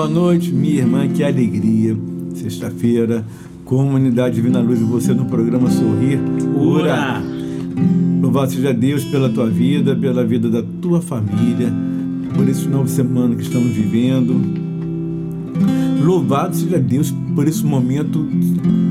Boa 0.00 0.08
noite, 0.08 0.50
minha 0.50 0.76
irmã, 0.76 1.06
que 1.06 1.22
alegria. 1.22 1.94
Sexta-feira, 2.34 3.22
Comunidade 3.66 4.36
Divina 4.36 4.58
Luz 4.58 4.80
e 4.80 4.84
você 4.84 5.12
no 5.12 5.26
programa 5.26 5.70
Sorrir 5.70 6.18
Ura. 6.58 7.22
Louvado 8.22 8.50
seja 8.50 8.72
Deus 8.72 9.04
pela 9.04 9.28
tua 9.28 9.50
vida, 9.50 9.94
pela 9.94 10.24
vida 10.24 10.48
da 10.48 10.62
tua 10.80 11.02
família, 11.02 11.70
por 12.34 12.48
esse 12.48 12.62
final 12.62 12.84
de 12.84 12.92
semana 12.92 13.36
que 13.36 13.42
estamos 13.42 13.76
vivendo. 13.76 14.40
Louvado 16.02 16.56
seja 16.56 16.78
Deus 16.78 17.14
por 17.34 17.46
esse 17.46 17.62
momento 17.62 18.20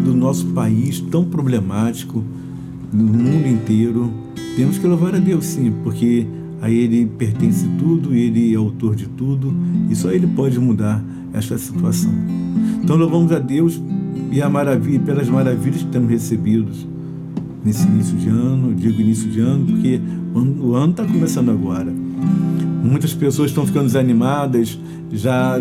do 0.05 0.13
nosso 0.13 0.45
país 0.49 0.99
tão 0.99 1.25
problemático, 1.25 2.23
no 2.93 3.03
mundo 3.03 3.47
inteiro. 3.47 4.13
Temos 4.55 4.77
que 4.77 4.85
louvar 4.85 5.15
a 5.15 5.19
Deus 5.19 5.43
sim, 5.43 5.73
porque 5.83 6.27
a 6.61 6.69
Ele 6.69 7.05
pertence 7.05 7.67
tudo, 7.77 8.13
Ele 8.13 8.53
é 8.53 8.57
autor 8.57 8.95
de 8.95 9.07
tudo 9.07 9.53
e 9.89 9.95
só 9.95 10.11
Ele 10.11 10.27
pode 10.27 10.59
mudar 10.59 11.03
esta 11.33 11.57
situação. 11.57 12.11
Então 12.83 12.95
louvamos 12.95 13.31
a 13.31 13.39
Deus 13.39 13.81
e 14.31 14.41
a 14.41 14.49
maravilha, 14.49 14.99
pelas 14.99 15.27
maravilhas 15.29 15.83
que 15.83 15.89
temos 15.89 16.09
recebido 16.09 16.67
nesse 17.63 17.87
início 17.87 18.17
de 18.17 18.29
ano, 18.29 18.73
digo 18.73 19.01
início 19.01 19.29
de 19.29 19.39
ano 19.39 19.65
porque 19.65 19.99
o 20.33 20.75
ano 20.75 20.91
está 20.91 21.05
começando 21.05 21.49
agora. 21.49 21.93
Muitas 22.83 23.13
pessoas 23.13 23.51
estão 23.51 23.65
ficando 23.65 23.85
desanimadas 23.85 24.79
já 25.11 25.59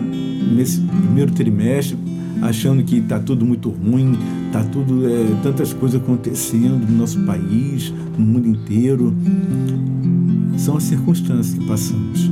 nesse 0.54 0.80
primeiro 0.80 1.32
trimestre, 1.32 1.96
achando 2.42 2.82
que 2.84 2.96
está 2.98 3.18
tudo 3.18 3.44
muito 3.44 3.70
ruim, 3.70 4.16
está 4.46 4.62
tudo 4.62 5.06
é, 5.08 5.26
tantas 5.42 5.72
coisas 5.72 6.00
acontecendo 6.00 6.86
no 6.88 6.98
nosso 6.98 7.18
país, 7.20 7.92
no 8.16 8.24
mundo 8.24 8.46
inteiro 8.46 9.14
são 10.58 10.76
as 10.76 10.82
circunstâncias 10.82 11.58
que 11.58 11.66
passamos. 11.66 12.30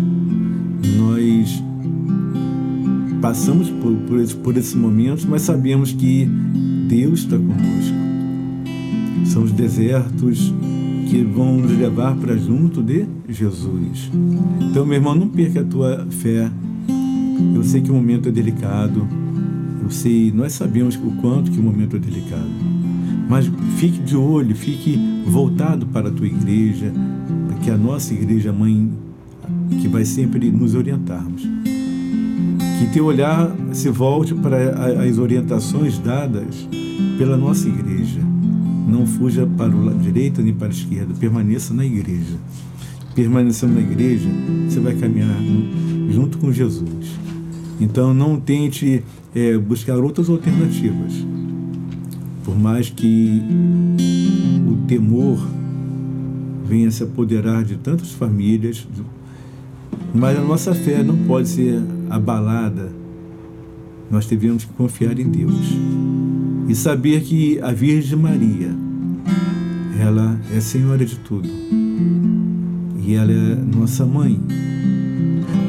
Nós 0.98 1.62
passamos 3.20 3.70
por, 3.70 3.94
por, 4.06 4.20
esse, 4.20 4.34
por 4.34 4.56
esses 4.56 4.74
momentos, 4.74 5.24
mas 5.24 5.42
sabemos 5.42 5.92
que 5.92 6.28
Deus 6.88 7.20
está 7.20 7.36
conosco. 7.36 7.96
São 9.24 9.42
os 9.42 9.52
desertos 9.52 10.52
que 11.08 11.22
vão 11.22 11.56
nos 11.58 11.70
levar 11.70 12.16
para 12.16 12.36
junto 12.36 12.82
de 12.82 13.06
Jesus. 13.28 14.10
Então, 14.60 14.84
meu 14.84 14.96
irmão, 14.96 15.14
não 15.14 15.28
perca 15.28 15.60
a 15.60 15.64
tua 15.64 16.06
fé. 16.10 16.50
Eu 17.54 17.62
sei 17.62 17.80
que 17.80 17.90
o 17.90 17.94
momento 17.94 18.28
é 18.28 18.32
delicado. 18.32 19.06
Eu 19.82 19.90
sei, 19.90 20.32
nós 20.32 20.52
sabemos 20.52 20.96
o 20.96 21.12
quanto 21.20 21.50
que 21.50 21.60
o 21.60 21.62
momento 21.62 21.96
é 21.96 21.98
delicado. 21.98 22.50
Mas 23.28 23.50
fique 23.76 24.00
de 24.00 24.16
olho, 24.16 24.54
fique 24.54 24.98
voltado 25.26 25.86
para 25.86 26.08
a 26.08 26.12
tua 26.12 26.26
igreja, 26.26 26.92
que 27.66 27.70
a 27.72 27.76
nossa 27.76 28.14
igreja 28.14 28.52
mãe, 28.52 28.88
que 29.82 29.88
vai 29.88 30.04
sempre 30.04 30.52
nos 30.52 30.76
orientarmos. 30.76 31.42
Que 32.78 32.86
teu 32.92 33.06
olhar 33.06 33.52
se 33.72 33.90
volte 33.90 34.32
para 34.36 35.02
as 35.02 35.18
orientações 35.18 35.98
dadas 35.98 36.68
pela 37.18 37.36
nossa 37.36 37.68
igreja. 37.68 38.20
Não 38.88 39.04
fuja 39.04 39.48
para 39.58 39.74
o 39.74 39.84
lado 39.84 39.98
direito 39.98 40.40
nem 40.42 40.54
para 40.54 40.68
a 40.68 40.70
esquerda, 40.70 41.12
permaneça 41.18 41.74
na 41.74 41.84
igreja. 41.84 42.36
Permanecendo 43.16 43.74
na 43.74 43.80
igreja, 43.80 44.28
você 44.68 44.78
vai 44.78 44.94
caminhar 44.94 45.36
junto 46.08 46.38
com 46.38 46.52
Jesus. 46.52 47.18
Então 47.80 48.14
não 48.14 48.38
tente 48.38 49.02
é, 49.34 49.58
buscar 49.58 49.96
outras 49.98 50.30
alternativas. 50.30 51.14
Por 52.44 52.56
mais 52.56 52.90
que 52.90 53.42
o 54.68 54.86
temor 54.86 55.44
venha 56.66 56.90
se 56.90 57.02
apoderar 57.02 57.64
de 57.64 57.76
tantas 57.76 58.10
famílias, 58.10 58.86
mas 60.14 60.36
a 60.36 60.42
nossa 60.42 60.74
fé 60.74 61.02
não 61.02 61.16
pode 61.16 61.48
ser 61.48 61.80
abalada. 62.10 62.90
Nós 64.10 64.26
devemos 64.26 64.64
confiar 64.64 65.18
em 65.18 65.28
Deus 65.28 65.54
e 66.68 66.74
saber 66.74 67.22
que 67.22 67.60
a 67.60 67.72
Virgem 67.72 68.18
Maria, 68.18 68.70
ela 69.98 70.38
é 70.54 70.60
Senhora 70.60 71.04
de 71.04 71.16
tudo 71.16 71.48
e 73.04 73.14
ela 73.14 73.32
é 73.32 73.54
nossa 73.76 74.04
mãe. 74.04 74.40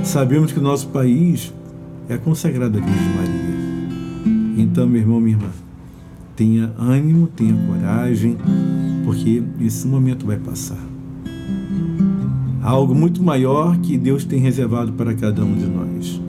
Sabemos 0.04 0.52
que 0.52 0.60
o 0.60 0.62
nosso 0.62 0.88
país 0.88 1.54
é 2.10 2.18
consagrado 2.18 2.78
à 2.78 2.82
Virgem 2.82 3.16
Maria. 3.16 3.48
Então, 4.58 4.88
meu 4.88 5.02
irmão, 5.02 5.20
minha 5.20 5.36
irmã, 5.36 5.50
tenha 6.36 6.72
ânimo, 6.78 7.28
tenha 7.28 7.54
coragem, 7.68 8.38
porque 9.08 9.42
esse 9.62 9.88
momento 9.88 10.26
vai 10.26 10.36
passar. 10.36 10.86
Há 12.62 12.70
algo 12.70 12.94
muito 12.94 13.24
maior 13.24 13.78
que 13.78 13.98
Deus 13.98 14.26
tem 14.26 14.38
reservado 14.38 14.92
para 14.92 15.16
cada 15.16 15.46
um 15.46 15.56
de 15.56 15.66
nós. 15.66 16.22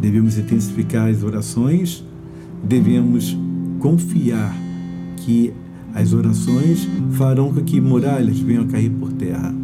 Devemos 0.00 0.36
intensificar 0.36 1.08
as 1.08 1.22
orações, 1.22 2.04
devemos 2.64 3.38
confiar 3.78 4.52
que 5.18 5.52
as 5.94 6.12
orações 6.12 6.88
farão 7.12 7.54
com 7.54 7.62
que 7.62 7.80
muralhas 7.80 8.40
venham 8.40 8.64
a 8.64 8.66
cair 8.66 8.90
por 8.90 9.12
terra. 9.12 9.54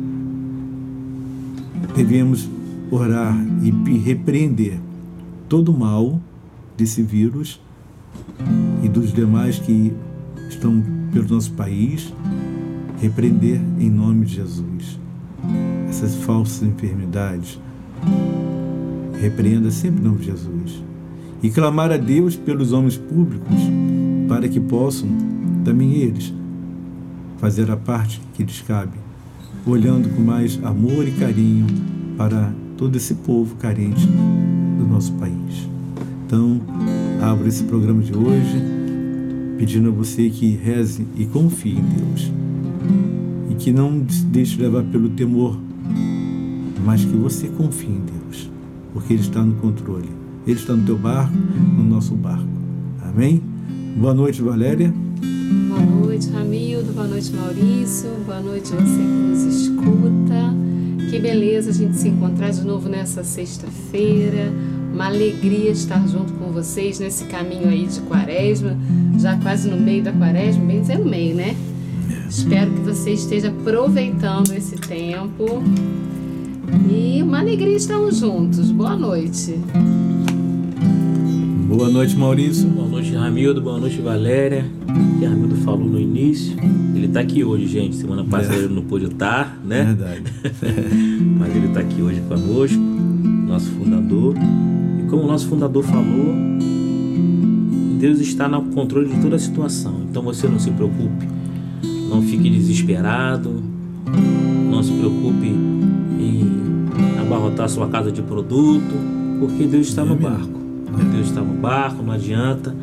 Devemos 1.96 2.48
orar 2.92 3.36
e 3.60 3.98
repreender 3.98 4.78
todo 5.48 5.72
o 5.72 5.76
mal 5.76 6.20
desse 6.76 7.02
vírus 7.02 7.60
e 8.84 8.88
dos 8.88 9.12
demais 9.12 9.58
que 9.58 9.92
estão 10.48 11.01
pelo 11.12 11.28
nosso 11.28 11.52
país, 11.52 12.12
repreender 13.00 13.60
em 13.78 13.90
nome 13.90 14.26
de 14.26 14.36
Jesus 14.36 14.98
essas 15.88 16.14
falsas 16.16 16.62
enfermidades. 16.66 17.60
Repreenda 19.20 19.70
sempre 19.70 20.00
em 20.00 20.04
nome 20.04 20.18
de 20.18 20.26
Jesus. 20.26 20.82
E 21.42 21.50
clamar 21.50 21.92
a 21.92 21.96
Deus 21.96 22.34
pelos 22.34 22.72
homens 22.72 22.96
públicos 22.96 23.56
para 24.28 24.48
que 24.48 24.58
possam 24.58 25.08
também 25.64 25.94
eles 25.96 26.32
fazer 27.38 27.70
a 27.70 27.76
parte 27.76 28.20
que 28.34 28.44
lhes 28.44 28.60
cabe, 28.62 28.96
olhando 29.66 30.08
com 30.10 30.22
mais 30.22 30.58
amor 30.64 31.06
e 31.06 31.10
carinho 31.12 31.66
para 32.16 32.52
todo 32.76 32.96
esse 32.96 33.16
povo 33.16 33.56
carente 33.56 34.06
do 34.78 34.86
nosso 34.86 35.12
país. 35.14 35.68
Então, 36.26 36.60
abro 37.20 37.46
esse 37.46 37.64
programa 37.64 38.02
de 38.02 38.16
hoje 38.16 38.81
pedindo 39.58 39.88
a 39.88 39.92
você 39.92 40.28
que 40.30 40.50
reze 40.56 41.06
e 41.16 41.24
confie 41.26 41.78
em 41.78 41.82
Deus 41.82 42.32
e 43.50 43.54
que 43.54 43.72
não 43.72 44.04
se 44.08 44.24
deixe 44.24 44.60
levar 44.60 44.82
pelo 44.84 45.08
temor, 45.10 45.58
mas 46.84 47.04
que 47.04 47.16
você 47.16 47.48
confie 47.48 47.88
em 47.88 48.00
Deus, 48.00 48.50
porque 48.92 49.12
Ele 49.12 49.22
está 49.22 49.42
no 49.42 49.54
controle. 49.54 50.08
Ele 50.46 50.58
está 50.58 50.74
no 50.74 50.84
teu 50.84 50.98
barco, 50.98 51.36
no 51.76 51.84
nosso 51.84 52.14
barco. 52.14 52.48
Amém? 53.02 53.40
Boa 53.96 54.12
noite, 54.12 54.42
Valéria. 54.42 54.92
Boa 55.68 55.80
noite, 55.80 56.28
Ramildo. 56.30 56.92
Boa 56.92 57.06
noite, 57.06 57.30
Maurício. 57.32 58.10
Boa 58.26 58.40
noite, 58.40 58.70
você 58.70 58.74
que 58.74 59.02
nos 59.02 59.42
escuta. 59.42 60.52
Que 61.10 61.18
beleza 61.18 61.70
a 61.70 61.72
gente 61.72 61.96
se 61.96 62.08
encontrar 62.08 62.50
de 62.50 62.64
novo 62.64 62.88
nessa 62.88 63.22
sexta-feira. 63.22 64.50
Uma 64.92 65.06
alegria 65.06 65.70
estar 65.70 66.06
junto 66.08 66.32
com 66.34 66.50
vocês 66.52 66.98
nesse 66.98 67.24
caminho 67.24 67.68
aí 67.68 67.86
de 67.86 68.00
quaresma, 68.00 68.76
já 69.18 69.36
quase 69.36 69.68
no 69.68 69.76
meio 69.76 70.02
da 70.02 70.12
quaresma, 70.12 70.64
bem 70.64 70.80
dizer 70.80 70.98
no 70.98 71.04
meio, 71.04 71.34
né? 71.34 71.56
Espero 72.28 72.70
que 72.72 72.80
você 72.80 73.12
esteja 73.12 73.48
aproveitando 73.48 74.52
esse 74.52 74.76
tempo. 74.76 75.62
E 76.90 77.22
uma 77.22 77.40
alegria 77.40 77.76
estarmos 77.76 78.18
juntos. 78.18 78.70
Boa 78.70 78.96
noite. 78.96 79.58
Boa 81.68 81.88
noite, 81.88 82.16
Maurício. 82.16 82.68
Boa 82.68 82.88
noite, 82.88 83.14
Ramildo. 83.14 83.60
Boa 83.60 83.78
noite, 83.78 84.00
Valéria. 84.00 84.64
Que 85.18 85.24
Ramildo 85.24 85.56
falou 85.56 85.86
no 85.86 86.00
início. 86.00 86.56
Ele 86.94 87.06
está 87.06 87.20
aqui 87.20 87.44
hoje, 87.44 87.66
gente. 87.66 87.96
Semana 87.96 88.24
passada 88.24 88.54
é. 88.54 88.58
ele 88.58 88.74
não 88.74 88.82
pôde 88.82 89.06
estar, 89.06 89.58
né? 89.64 89.84
Verdade. 89.84 90.22
Mas 91.38 91.54
ele 91.54 91.66
está 91.66 91.80
aqui 91.80 92.00
hoje 92.00 92.20
conosco, 92.28 92.78
nosso 92.78 93.70
fundador. 93.72 94.34
E 95.00 95.08
como 95.08 95.22
o 95.22 95.26
nosso 95.26 95.48
fundador 95.48 95.82
falou, 95.82 96.34
Deus 98.02 98.18
está 98.18 98.48
no 98.48 98.64
controle 98.64 99.14
de 99.14 99.20
toda 99.20 99.36
a 99.36 99.38
situação. 99.38 100.00
Então 100.10 100.24
você 100.24 100.48
não 100.48 100.58
se 100.58 100.72
preocupe, 100.72 101.28
não 102.10 102.20
fique 102.20 102.50
desesperado, 102.50 103.62
não 104.68 104.82
se 104.82 104.92
preocupe 104.92 105.46
em 105.46 106.44
abarrotar 107.20 107.68
sua 107.68 107.88
casa 107.88 108.10
de 108.10 108.20
produto, 108.20 108.92
porque 109.38 109.68
Deus 109.68 109.86
está 109.86 110.04
no 110.04 110.16
barco. 110.16 110.58
Deus 111.12 111.28
está 111.28 111.42
no 111.42 111.54
barco, 111.54 112.02
não 112.02 112.12
adianta. 112.12 112.74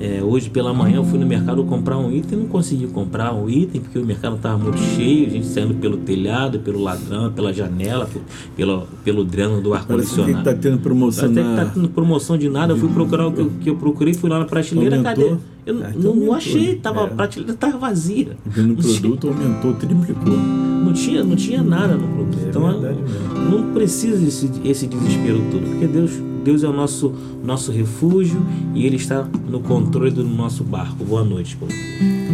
É, 0.00 0.22
hoje 0.22 0.48
pela 0.48 0.72
manhã 0.72 0.96
eu 0.96 1.04
fui 1.04 1.18
no 1.18 1.26
mercado 1.26 1.62
comprar 1.64 1.98
um 1.98 2.10
item 2.10 2.38
e 2.38 2.42
não 2.42 2.48
consegui 2.48 2.86
comprar 2.86 3.34
um 3.34 3.50
item 3.50 3.82
porque 3.82 3.98
o 3.98 4.06
mercado 4.06 4.36
estava 4.36 4.56
muito 4.56 4.78
cheio, 4.78 5.26
a 5.26 5.30
gente 5.30 5.46
saindo 5.46 5.74
pelo 5.74 5.98
telhado, 5.98 6.58
pelo 6.60 6.82
ladrão, 6.82 7.30
pela 7.30 7.52
janela, 7.52 8.08
pelo, 8.56 8.86
pelo 9.04 9.24
dreno 9.24 9.60
do 9.60 9.74
ar-condicionado. 9.74 10.38
Está 10.38 10.54
tendo 10.54 10.78
promoção 10.78 11.30
Até 11.30 11.42
na... 11.42 11.50
que 11.50 11.64
tá 11.66 11.72
tendo 11.74 11.88
promoção 11.90 12.38
de 12.38 12.48
nada, 12.48 12.72
eu 12.72 12.78
fui 12.78 12.88
procurar 12.88 13.26
o 13.26 13.32
que 13.32 13.40
eu, 13.40 13.50
que 13.60 13.70
eu 13.70 13.76
procurei, 13.76 14.14
fui 14.14 14.30
lá 14.30 14.38
na 14.38 14.46
prateleira, 14.46 14.96
aumentou. 14.96 15.24
cadê? 15.24 15.40
Eu 15.66 15.84
é, 15.84 15.90
então 15.90 16.14
não, 16.14 16.26
não, 16.26 16.34
achei, 16.34 16.76
tava, 16.76 17.02
é. 17.02 17.04
a 17.04 17.08
prateleira 17.08 17.52
estava 17.52 17.76
vazia. 17.76 18.38
Vendo 18.46 18.72
o 18.72 18.76
produto 18.76 19.28
aumentou, 19.28 19.74
triplicou. 19.74 20.69
Não 20.90 20.94
tinha, 20.94 21.22
não 21.22 21.36
tinha 21.36 21.62
nada 21.62 21.96
no 21.96 22.08
produto. 22.08 22.44
É 22.44 22.48
então 22.48 23.48
não 23.48 23.72
precisa 23.72 24.26
esse, 24.26 24.50
esse 24.64 24.88
desespero 24.88 25.40
todo, 25.52 25.62
porque 25.62 25.86
Deus 25.86 26.10
Deus 26.44 26.64
é 26.64 26.68
o 26.68 26.72
nosso, 26.72 27.12
nosso 27.44 27.70
refúgio 27.70 28.40
e 28.74 28.86
Ele 28.86 28.96
está 28.96 29.28
no 29.48 29.60
controle 29.60 30.10
do 30.10 30.24
nosso 30.24 30.64
barco. 30.64 31.04
Boa 31.04 31.22
noite, 31.22 31.56
Paulo. 31.56 31.72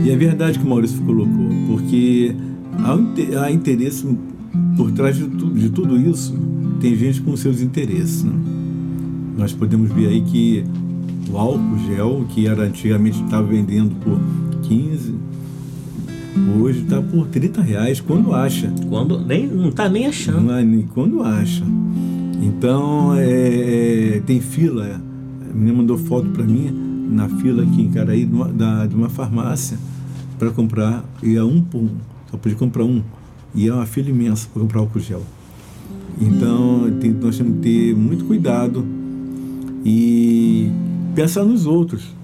E 0.04 0.10
é 0.10 0.16
verdade 0.16 0.58
que 0.58 0.64
o 0.64 0.68
Maurício 0.68 1.02
colocou, 1.02 1.48
porque 1.66 2.34
há 3.36 3.50
interesse 3.50 4.06
por 4.76 4.90
trás 4.92 5.16
de 5.16 5.26
tudo, 5.26 5.58
de 5.58 5.68
tudo 5.68 5.98
isso, 5.98 6.34
tem 6.80 6.94
gente 6.96 7.20
com 7.20 7.36
seus 7.36 7.60
interesses. 7.60 8.22
Né? 8.22 8.32
Nós 9.36 9.52
podemos 9.52 9.90
ver 9.90 10.06
aí 10.06 10.20
que 10.22 10.64
o 11.30 11.36
álcool 11.36 11.78
gel, 11.86 12.24
que 12.30 12.46
era 12.46 12.62
antigamente 12.62 13.22
estava 13.22 13.46
vendendo 13.46 13.94
por 13.96 14.18
15, 14.62 15.14
hoje 16.60 16.82
está 16.82 17.00
por 17.00 17.26
30 17.28 17.60
reais, 17.62 18.00
quando 18.00 18.34
acha. 18.34 18.72
Quando 18.88 19.18
nem, 19.18 19.46
não 19.46 19.68
está 19.68 19.88
nem 19.88 20.06
achando. 20.06 20.40
Não, 20.40 20.58
é 20.58 20.84
quando 20.92 21.22
acha. 21.22 21.64
Então, 22.42 23.14
é, 23.14 24.16
é, 24.16 24.22
tem 24.26 24.40
fila. 24.40 25.00
A 25.48 25.54
menina 25.54 25.78
mandou 25.78 25.96
foto 25.96 26.28
para 26.30 26.44
mim 26.44 26.70
na 27.10 27.28
fila 27.28 27.62
aqui 27.62 27.82
em 27.82 27.90
Caraí 27.90 28.24
de 28.24 28.34
uma, 28.34 28.48
da, 28.48 28.86
de 28.86 28.94
uma 28.94 29.08
farmácia 29.08 29.78
para 30.38 30.50
comprar. 30.50 31.04
E 31.22 31.36
é 31.36 31.42
um 31.42 31.60
por 31.62 31.78
um. 31.78 31.90
Só 32.30 32.36
podia 32.36 32.56
comprar 32.56 32.84
um. 32.84 33.02
E 33.54 33.68
é 33.68 33.72
uma 33.72 33.86
fila 33.86 34.10
imensa 34.10 34.48
para 34.52 34.62
comprar 34.62 34.80
álcool 34.80 35.00
gel. 35.00 35.22
Então, 36.20 36.90
tem, 37.00 37.12
nós 37.12 37.36
temos 37.36 37.56
que 37.56 37.62
ter 37.62 37.94
muito 37.94 38.24
cuidado 38.24 38.84
e 39.84 40.70
pensar 41.14 41.44
nos 41.44 41.66
outros. 41.66 42.14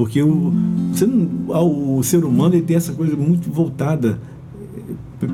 Porque 0.00 0.22
o, 0.22 0.50
você, 0.90 1.04
o 1.04 2.02
ser 2.02 2.24
humano 2.24 2.54
ele 2.54 2.62
tem 2.62 2.74
essa 2.74 2.94
coisa 2.94 3.14
muito 3.14 3.50
voltada 3.50 4.18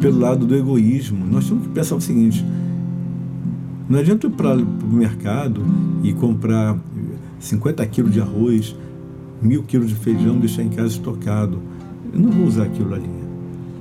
pelo 0.00 0.18
lado 0.18 0.44
do 0.44 0.56
egoísmo. 0.56 1.24
Nós 1.24 1.48
temos 1.48 1.68
que 1.68 1.72
pensar 1.72 1.94
o 1.94 2.00
seguinte: 2.00 2.44
não 3.88 4.00
adianta 4.00 4.26
ir 4.26 4.30
para 4.30 4.56
o 4.56 4.92
mercado 4.92 5.62
e 6.02 6.12
comprar 6.12 6.76
50 7.38 7.86
quilos 7.86 8.12
de 8.12 8.20
arroz, 8.20 8.74
mil 9.40 9.62
quilos 9.62 9.88
de 9.88 9.94
feijão, 9.94 10.36
deixar 10.36 10.64
em 10.64 10.68
casa 10.68 10.88
estocado. 10.88 11.62
Eu 12.12 12.18
não 12.18 12.32
vou 12.32 12.46
usar 12.48 12.64
aquilo 12.64 12.92
ali. 12.92 13.08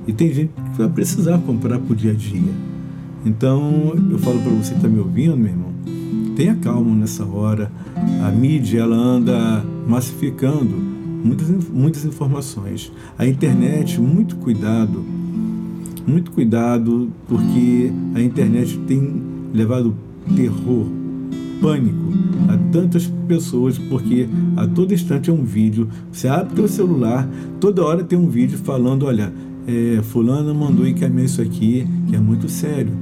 E 0.06 0.12
tem 0.12 0.32
gente 0.32 0.52
que 0.52 0.78
vai 0.78 0.88
precisar 0.88 1.36
comprar 1.38 1.80
para 1.80 1.92
o 1.92 1.96
dia 1.96 2.12
a 2.12 2.14
dia. 2.14 2.54
Então, 3.24 3.92
eu 4.08 4.20
falo 4.20 4.38
para 4.38 4.52
você 4.52 4.70
que 4.70 4.76
está 4.76 4.88
me 4.88 5.00
ouvindo, 5.00 5.36
meu 5.36 5.48
irmão, 5.48 5.65
tenha 6.36 6.54
calma 6.56 6.94
nessa 6.94 7.24
hora. 7.24 7.70
A 8.24 8.30
mídia, 8.30 8.80
ela 8.80 8.96
anda 8.96 9.64
massificando 9.86 10.76
muitas, 11.24 11.48
muitas 11.70 12.04
informações. 12.04 12.92
A 13.18 13.26
internet, 13.26 14.00
muito 14.00 14.36
cuidado. 14.36 15.04
Muito 16.06 16.30
cuidado, 16.30 17.10
porque 17.26 17.90
a 18.14 18.20
internet 18.20 18.78
tem 18.86 19.22
levado 19.52 19.94
terror, 20.36 20.86
pânico 21.60 22.06
a 22.48 22.56
tantas 22.70 23.06
pessoas, 23.26 23.76
porque 23.78 24.28
a 24.56 24.66
todo 24.66 24.94
instante 24.94 25.30
é 25.30 25.32
um 25.32 25.42
vídeo. 25.42 25.88
Você 26.12 26.28
abre 26.28 26.54
teu 26.54 26.68
celular, 26.68 27.28
toda 27.58 27.84
hora 27.84 28.04
tem 28.04 28.18
um 28.18 28.28
vídeo 28.28 28.58
falando, 28.58 29.06
olha, 29.06 29.32
é, 29.66 30.00
fulano 30.02 30.54
mandou 30.54 30.86
encaminhar 30.86 31.24
isso 31.24 31.42
aqui, 31.42 31.86
que 32.08 32.14
é 32.14 32.20
muito 32.20 32.48
sério. 32.48 32.92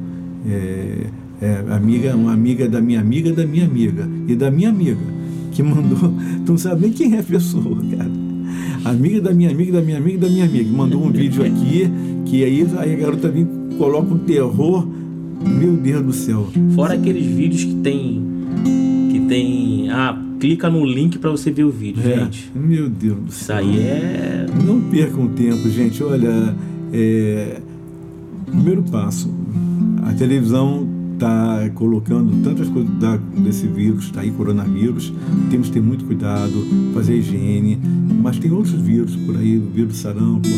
É, 0.46 1.06
é, 1.44 1.74
amiga, 1.74 2.16
uma 2.16 2.32
amiga 2.32 2.66
da 2.66 2.80
minha 2.80 3.00
amiga, 3.00 3.30
da 3.32 3.46
minha 3.46 3.66
amiga 3.66 4.08
e 4.26 4.34
da 4.34 4.50
minha 4.50 4.70
amiga 4.70 5.00
que 5.52 5.62
mandou. 5.62 6.14
Tu 6.44 6.50
não 6.50 6.58
sabe 6.58 6.82
nem 6.82 6.92
quem 6.92 7.14
é 7.14 7.20
a 7.20 7.22
pessoa, 7.22 7.76
cara. 7.96 8.10
Amiga 8.84 9.20
da 9.20 9.32
minha 9.32 9.50
amiga, 9.50 9.72
da 9.72 9.82
minha 9.82 9.98
amiga, 9.98 10.18
da 10.18 10.28
minha 10.28 10.44
amiga. 10.44 10.70
Mandou 10.70 11.04
um 11.04 11.10
vídeo 11.10 11.44
aqui 11.44 11.90
que 12.24 12.44
aí, 12.44 12.66
aí 12.78 12.94
a 12.94 12.96
garota 12.96 13.28
vem 13.28 13.46
coloca 13.78 14.14
um 14.14 14.18
terror 14.18 14.86
meu 15.46 15.76
Deus 15.76 16.02
do 16.02 16.12
céu. 16.12 16.48
Fora 16.74 16.94
aqueles 16.94 17.26
vídeos 17.26 17.64
que 17.64 17.74
tem. 17.76 18.22
Que 19.10 19.20
tem. 19.28 19.90
Ah, 19.90 20.18
clica 20.40 20.70
no 20.70 20.84
link 20.84 21.18
para 21.18 21.30
você 21.30 21.50
ver 21.50 21.64
o 21.64 21.70
vídeo, 21.70 22.02
é. 22.06 22.20
gente. 22.20 22.50
Meu 22.54 22.88
Deus 22.88 23.18
do 23.18 23.32
céu. 23.32 23.60
Isso 23.60 23.70
aí 23.70 23.78
é. 23.80 24.46
Não 24.66 24.80
percam 24.80 25.28
tempo, 25.28 25.68
gente. 25.68 26.02
Olha, 26.02 26.54
é... 26.92 27.60
primeiro 28.46 28.82
passo. 28.82 29.30
A 30.06 30.12
televisão 30.12 30.93
está 31.14 31.70
colocando 31.74 32.42
tantas 32.42 32.68
coisas 32.68 32.92
da, 32.98 33.16
desse 33.16 33.66
vírus, 33.66 34.04
está 34.04 34.20
aí 34.20 34.30
coronavírus, 34.30 35.12
temos 35.50 35.68
que 35.68 35.74
ter 35.74 35.80
muito 35.80 36.04
cuidado, 36.04 36.52
fazer 36.92 37.16
higiene, 37.16 37.80
mas 38.22 38.38
tem 38.38 38.50
outros 38.52 38.74
vírus 38.74 39.16
por 39.16 39.36
aí, 39.36 39.56
o 39.56 39.70
vírus 39.70 39.96
sarampo, 39.96 40.48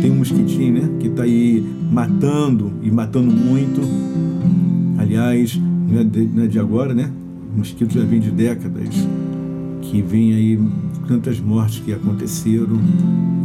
tem 0.00 0.10
um 0.10 0.16
mosquitinho, 0.16 0.74
né, 0.74 0.90
que 1.00 1.08
está 1.08 1.24
aí 1.24 1.64
matando 1.92 2.72
e 2.82 2.90
matando 2.90 3.34
muito. 3.34 3.80
Aliás, 4.98 5.58
não 5.88 6.00
é, 6.00 6.04
de, 6.04 6.26
não 6.26 6.42
é 6.44 6.46
de 6.46 6.58
agora, 6.58 6.94
né? 6.94 7.10
O 7.54 7.58
mosquito 7.58 7.92
já 7.92 8.04
vem 8.04 8.20
de 8.20 8.30
décadas, 8.30 8.88
que 9.82 10.02
vem 10.02 10.34
aí 10.34 10.58
tantas 11.06 11.40
mortes 11.40 11.80
que 11.80 11.92
aconteceram, 11.92 12.78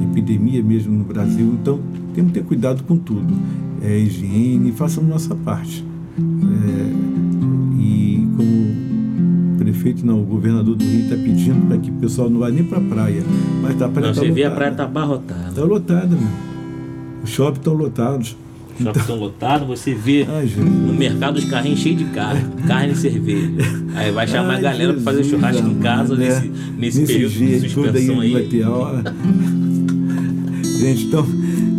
epidemia 0.03 0.61
mesmo 0.61 0.97
no 0.97 1.03
Brasil. 1.03 1.57
Então, 1.61 1.79
temos 2.13 2.31
que 2.31 2.39
ter 2.39 2.45
cuidado 2.45 2.83
com 2.83 2.97
tudo. 2.97 3.33
É 3.81 3.97
higiene, 3.97 4.71
façamos 4.71 5.09
nossa 5.09 5.35
parte. 5.35 5.83
Prefeito, 9.83 10.05
não, 10.05 10.21
o 10.21 10.25
governador 10.25 10.75
do 10.75 10.83
Rio 10.83 11.01
está 11.01 11.15
pedindo 11.15 11.67
para 11.67 11.77
que 11.77 11.89
o 11.89 11.93
pessoal 11.95 12.29
não 12.29 12.39
vá 12.39 12.49
nem 12.49 12.63
para 12.63 12.77
a 12.77 12.81
praia. 12.81 13.21
Mas 13.61 13.75
tá, 13.75 13.85
a 13.85 13.89
praia 13.89 14.07
não, 14.07 14.13
tá 14.13 14.21
você 14.21 14.27
lotada. 14.27 14.33
vê 14.33 14.43
a 14.43 14.51
praia 14.51 14.71
está 14.71 14.83
abarrotada. 14.85 15.49
Está 15.49 15.63
lotada, 15.63 16.07
meu. 16.07 16.29
Os 17.23 17.29
shoppings 17.29 17.57
estão 17.57 17.73
lotados. 17.73 18.37
Os 18.77 18.83
shoppings 18.83 19.01
estão 19.01 19.15
então... 19.15 19.27
lotados, 19.27 19.67
você 19.67 19.93
vê 19.93 20.25
Ai, 20.31 20.49
no 20.57 20.93
mercado 20.93 21.37
os 21.37 21.45
carrinhos 21.45 21.79
cheios 21.79 21.99
de 21.99 22.05
carne, 22.05 22.43
carne 22.65 22.93
e 22.93 22.95
cerveja. 22.95 23.51
Aí 23.95 24.11
vai 24.11 24.25
chamar 24.25 24.53
Ai, 24.53 24.59
a 24.59 24.61
galera 24.61 24.93
para 24.93 25.01
fazer 25.01 25.23
churrasco 25.25 25.67
em 25.67 25.79
casa 25.79 26.15
né? 26.15 26.27
nesse, 26.27 26.47
nesse, 26.47 26.99
nesse 27.01 27.13
período 27.13 27.33
dia, 27.33 27.59
de 27.59 27.69
suspensão 27.69 28.19
aí. 28.21 28.31
Vai 28.31 28.43
ter 28.43 28.63
hora. 28.63 29.03
Gente, 30.79 31.05
então, 31.05 31.25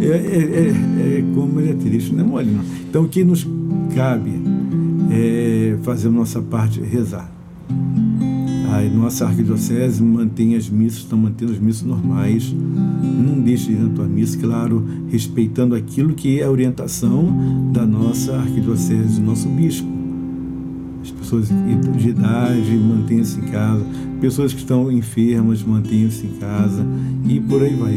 é, 0.00 0.06
é, 0.06 0.08
é, 0.08 1.18
é 1.18 1.24
como 1.34 1.60
ele 1.60 1.70
é 1.70 1.74
triste, 1.74 2.12
não 2.14 2.24
é 2.24 2.26
mole 2.26 2.50
não. 2.50 2.64
Então, 2.88 3.02
o 3.02 3.08
que 3.08 3.22
nos 3.24 3.46
cabe 3.94 4.32
é 5.10 5.76
fazer 5.82 6.08
a 6.08 6.10
nossa 6.10 6.40
parte, 6.40 6.80
rezar. 6.80 7.33
A 8.72 8.82
nossa 8.82 9.26
arquidiocese 9.26 10.02
mantém 10.02 10.56
as 10.56 10.68
missas, 10.68 11.00
estão 11.00 11.18
mantendo 11.18 11.52
as 11.52 11.58
missas 11.58 11.82
normais. 11.82 12.52
Não 12.52 13.40
deixe 13.40 13.66
de 13.66 13.72
ir 13.72 13.78
na 13.78 13.88
tua 13.90 14.06
missa, 14.06 14.38
claro, 14.38 14.84
respeitando 15.08 15.74
aquilo 15.74 16.14
que 16.14 16.40
é 16.40 16.44
a 16.44 16.50
orientação 16.50 17.70
da 17.72 17.86
nossa 17.86 18.36
arquidiocese, 18.36 19.20
do 19.20 19.26
nosso 19.26 19.48
bispo. 19.48 19.88
as 21.02 21.10
pessoas 21.10 21.48
de 21.98 22.08
idade 22.08 22.74
mantenham-se 22.76 23.38
em 23.38 23.44
casa, 23.44 23.84
pessoas 24.20 24.52
que 24.54 24.60
estão 24.60 24.90
enfermas 24.90 25.62
mantenham-se 25.62 26.26
em 26.26 26.38
casa 26.40 26.84
e 27.28 27.38
por 27.40 27.62
aí 27.62 27.74
vai. 27.74 27.94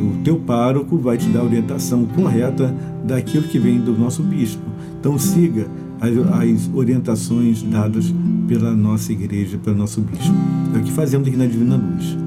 O 0.00 0.24
teu 0.24 0.36
pároco 0.36 0.98
vai 0.98 1.16
te 1.16 1.28
dar 1.28 1.40
a 1.40 1.44
orientação 1.44 2.04
correta 2.06 2.74
daquilo 3.06 3.44
que 3.44 3.58
vem 3.58 3.78
do 3.80 3.96
nosso 3.96 4.22
bispo. 4.22 4.62
Então 4.98 5.18
siga 5.18 5.66
as 6.00 6.68
orientações 6.74 7.62
dadas 7.62 8.12
pela 8.52 8.76
nossa 8.76 9.10
igreja, 9.12 9.56
pelo 9.56 9.78
nosso 9.78 10.02
bispo. 10.02 10.34
É 10.74 10.78
o 10.78 10.82
que 10.82 10.92
fazemos 10.92 11.26
aqui 11.26 11.38
na 11.38 11.46
Divina 11.46 11.74
Luz. 11.74 12.18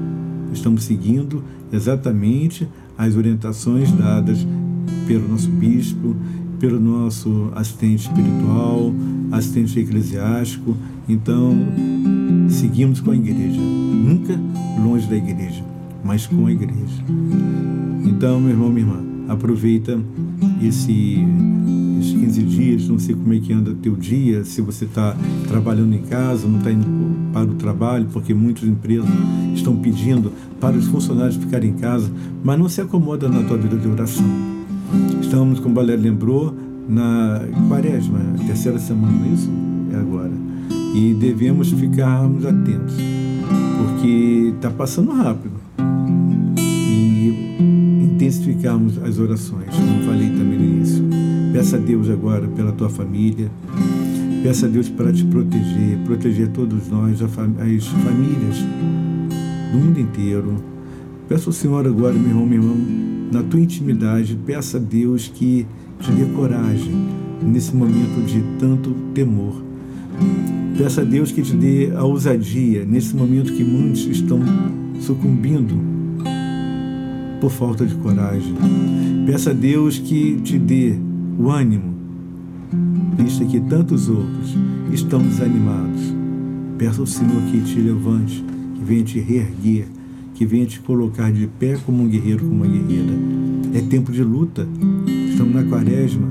Estamos 0.52 0.82
seguindo 0.82 1.40
exatamente 1.72 2.66
as 2.98 3.14
orientações 3.14 3.92
dadas 3.92 4.44
pelo 5.06 5.28
nosso 5.28 5.48
bispo, 5.48 6.16
pelo 6.58 6.80
nosso 6.80 7.52
assistente 7.54 8.08
espiritual, 8.08 8.92
assistente 9.30 9.78
eclesiástico. 9.78 10.76
Então, 11.08 11.54
seguimos 12.48 12.98
com 12.98 13.12
a 13.12 13.16
igreja, 13.16 13.60
nunca 13.60 14.36
longe 14.82 15.06
da 15.06 15.16
igreja, 15.16 15.62
mas 16.02 16.26
com 16.26 16.46
a 16.46 16.50
igreja. 16.50 17.04
Então, 18.04 18.40
meu 18.40 18.50
irmão, 18.50 18.68
minha 18.70 18.84
irmã, 18.84 19.00
aproveita 19.28 19.96
esse, 20.60 21.24
15 22.36 22.42
dias, 22.42 22.88
não 22.88 22.98
sei 22.98 23.14
como 23.14 23.32
é 23.32 23.38
que 23.38 23.52
anda 23.52 23.74
teu 23.80 23.96
dia, 23.96 24.44
se 24.44 24.60
você 24.60 24.84
está 24.84 25.16
trabalhando 25.48 25.94
em 25.94 26.02
casa, 26.02 26.46
não 26.46 26.58
está 26.58 26.70
indo 26.70 26.86
para 27.32 27.50
o 27.50 27.54
trabalho, 27.54 28.06
porque 28.12 28.34
muitas 28.34 28.64
empresas 28.64 29.08
estão 29.54 29.74
pedindo 29.76 30.30
para 30.60 30.76
os 30.76 30.86
funcionários 30.86 31.36
ficarem 31.36 31.70
em 31.70 31.74
casa, 31.74 32.10
mas 32.44 32.58
não 32.58 32.68
se 32.68 32.80
acomoda 32.80 33.28
na 33.28 33.42
tua 33.44 33.56
vida 33.56 33.76
de 33.76 33.88
oração. 33.88 34.26
Estamos, 35.20 35.60
como 35.60 35.72
o 35.72 35.74
Valério 35.74 36.02
lembrou, 36.02 36.54
na 36.88 37.40
quaresma, 37.68 38.20
terceira 38.46 38.78
semana, 38.78 39.26
é 39.26 39.32
isso? 39.32 39.50
É 39.92 39.96
agora. 39.96 40.32
E 40.94 41.14
devemos 41.14 41.72
ficarmos 41.72 42.44
atentos, 42.44 42.94
porque 43.78 44.52
está 44.54 44.70
passando 44.70 45.10
rápido. 45.12 45.54
E 46.58 47.56
intensificarmos 48.02 48.98
as 49.02 49.18
orações, 49.18 49.74
como 49.74 50.02
falei 50.04 50.28
também. 50.28 50.55
Peça 51.56 51.76
a 51.76 51.80
Deus 51.80 52.10
agora 52.10 52.46
pela 52.48 52.70
tua 52.70 52.90
família, 52.90 53.50
peça 54.42 54.66
a 54.66 54.68
Deus 54.68 54.90
para 54.90 55.10
te 55.10 55.24
proteger, 55.24 55.96
proteger 56.04 56.48
todos 56.48 56.86
nós, 56.88 57.22
as 57.22 57.30
famílias 57.30 58.58
do 59.72 59.78
mundo 59.78 59.98
inteiro. 59.98 60.62
Peça 61.26 61.48
ao 61.48 61.54
Senhor 61.54 61.86
agora, 61.86 62.12
meu 62.12 62.28
irmão, 62.28 62.44
meu 62.44 62.62
irmão, 62.62 62.76
na 63.32 63.42
tua 63.42 63.58
intimidade, 63.58 64.38
peça 64.44 64.76
a 64.76 64.80
Deus 64.80 65.28
que 65.28 65.66
te 65.98 66.12
dê 66.12 66.26
coragem 66.26 66.92
nesse 67.40 67.74
momento 67.74 68.22
de 68.26 68.42
tanto 68.58 68.90
temor. 69.14 69.54
Peça 70.76 71.00
a 71.00 71.04
Deus 71.04 71.32
que 71.32 71.40
te 71.40 71.56
dê 71.56 71.90
a 71.96 72.04
ousadia 72.04 72.84
nesse 72.84 73.16
momento 73.16 73.54
que 73.54 73.64
muitos 73.64 74.04
estão 74.04 74.40
sucumbindo 75.00 75.74
por 77.40 77.50
falta 77.50 77.86
de 77.86 77.94
coragem. 77.94 78.54
Peça 79.24 79.52
a 79.52 79.54
Deus 79.54 79.98
que 79.98 80.38
te 80.42 80.58
dê 80.58 80.96
o 81.38 81.50
ânimo, 81.50 81.94
visto 83.18 83.44
que 83.46 83.60
tantos 83.60 84.08
outros 84.08 84.56
estão 84.92 85.20
desanimados. 85.20 86.14
Peça 86.78 87.00
ao 87.00 87.06
Senhor 87.06 87.42
que 87.50 87.60
te 87.60 87.80
levante, 87.80 88.44
que 88.74 88.84
venha 88.84 89.04
te 89.04 89.18
reerguer, 89.20 89.86
que 90.34 90.44
venha 90.44 90.66
te 90.66 90.80
colocar 90.80 91.32
de 91.32 91.46
pé 91.46 91.78
como 91.84 92.02
um 92.02 92.08
guerreiro, 92.08 92.44
como 92.44 92.64
uma 92.64 92.66
guerreira. 92.66 93.12
É 93.74 93.80
tempo 93.80 94.12
de 94.12 94.22
luta, 94.22 94.66
estamos 95.30 95.54
na 95.54 95.64
quaresma, 95.64 96.28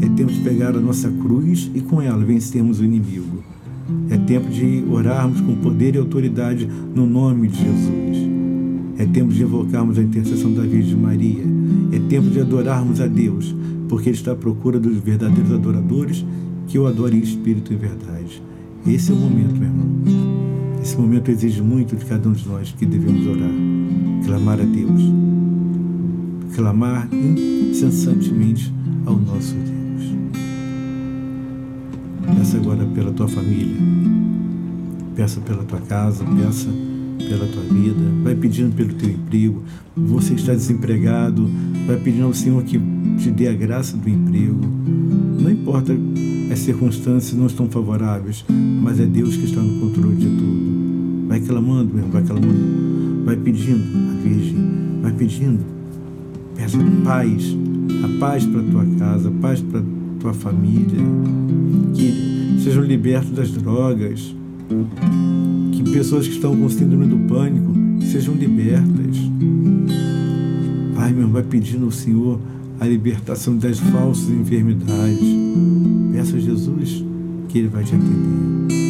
é 0.00 0.08
tempo 0.08 0.32
de 0.32 0.40
pegar 0.40 0.76
a 0.76 0.80
nossa 0.80 1.10
cruz 1.10 1.70
e 1.74 1.80
com 1.80 2.00
ela 2.00 2.24
vencermos 2.24 2.80
o 2.80 2.84
inimigo. 2.84 3.42
É 4.08 4.16
tempo 4.16 4.48
de 4.48 4.84
orarmos 4.90 5.40
com 5.40 5.54
poder 5.56 5.94
e 5.94 5.98
autoridade 5.98 6.68
no 6.94 7.06
nome 7.06 7.48
de 7.48 7.58
Jesus. 7.58 8.32
É 8.98 9.06
tempo 9.06 9.32
de 9.32 9.42
invocarmos 9.42 9.98
a 9.98 10.02
intercessão 10.02 10.52
da 10.52 10.62
Virgem 10.62 10.96
Maria. 10.96 11.42
É 11.92 11.98
tempo 12.08 12.30
de 12.30 12.40
adorarmos 12.40 13.00
a 13.00 13.06
Deus, 13.06 13.54
porque 13.92 14.08
Ele 14.08 14.16
está 14.16 14.32
à 14.32 14.34
procura 14.34 14.80
dos 14.80 14.96
verdadeiros 14.96 15.52
adoradores 15.52 16.24
que 16.66 16.78
o 16.78 16.86
adorem 16.86 17.20
em 17.20 17.22
espírito 17.22 17.74
e 17.74 17.76
verdade. 17.76 18.42
Esse 18.86 19.12
é 19.12 19.14
o 19.14 19.18
momento, 19.18 19.54
meu 19.54 19.68
irmão. 19.68 19.86
Esse 20.80 20.96
momento 20.96 21.30
exige 21.30 21.60
muito 21.60 21.94
de 21.94 22.02
cada 22.06 22.26
um 22.26 22.32
de 22.32 22.48
nós 22.48 22.72
que 22.72 22.86
devemos 22.86 23.26
orar, 23.26 23.50
clamar 24.24 24.58
a 24.62 24.64
Deus, 24.64 25.02
clamar 26.54 27.06
incessantemente 27.12 28.72
ao 29.04 29.14
nosso 29.14 29.54
Deus. 29.56 30.14
Peça 32.38 32.56
agora 32.56 32.86
pela 32.94 33.12
tua 33.12 33.28
família, 33.28 33.76
peça 35.14 35.38
pela 35.42 35.64
tua 35.64 35.80
casa, 35.80 36.24
peça 36.24 36.68
pela 37.28 37.46
tua 37.46 37.62
vida, 37.64 38.00
vai 38.22 38.34
pedindo 38.34 38.74
pelo 38.74 38.94
teu 38.94 39.10
emprego. 39.10 39.62
Você 39.94 40.32
está 40.32 40.54
desempregado, 40.54 41.46
vai 41.86 41.98
pedindo 41.98 42.24
ao 42.24 42.32
Senhor 42.32 42.62
que 42.62 42.80
te 43.18 43.30
dê 43.30 43.48
a 43.48 43.54
graça 43.54 43.96
do 43.96 44.08
emprego. 44.08 44.60
Não 45.40 45.50
importa 45.50 45.96
as 46.52 46.58
circunstâncias 46.58 47.38
não 47.38 47.46
estão 47.46 47.68
favoráveis, 47.68 48.44
mas 48.48 49.00
é 49.00 49.06
Deus 49.06 49.36
que 49.36 49.44
está 49.44 49.60
no 49.60 49.80
controle 49.80 50.16
de 50.16 50.26
tudo. 50.26 51.28
Vai 51.28 51.40
clamando, 51.40 51.94
meu, 51.94 52.06
vai 52.08 52.22
clamando, 52.22 53.24
vai 53.24 53.36
pedindo 53.36 53.82
a 54.10 54.22
Virgem, 54.22 54.56
vai 55.00 55.12
pedindo. 55.12 55.60
Peça 56.54 56.76
paz, 57.02 57.56
a 58.04 58.18
paz 58.20 58.44
para 58.44 58.62
tua 58.62 58.84
casa, 58.98 59.28
a 59.28 59.32
paz 59.32 59.60
para 59.62 59.82
tua 60.20 60.34
família, 60.34 61.00
que 61.94 62.60
sejam 62.62 62.84
libertos 62.84 63.30
das 63.30 63.50
drogas, 63.50 64.34
que 65.72 65.82
pessoas 65.90 66.28
que 66.28 66.34
estão 66.34 66.54
com 66.54 66.68
síndrome 66.68 67.06
do 67.06 67.16
pânico 67.28 67.72
sejam 68.10 68.34
libertas. 68.34 69.16
Pai, 70.94 71.12
meu, 71.12 71.28
vai 71.28 71.42
pedindo 71.42 71.86
ao 71.86 71.90
Senhor 71.90 72.38
a 72.82 72.84
libertação 72.84 73.56
das 73.56 73.78
falsas 73.78 74.28
enfermidades. 74.28 75.20
Peça 76.12 76.36
a 76.36 76.40
Jesus 76.40 77.04
que 77.48 77.58
Ele 77.58 77.68
vai 77.68 77.84
te 77.84 77.94
atender. 77.94 78.81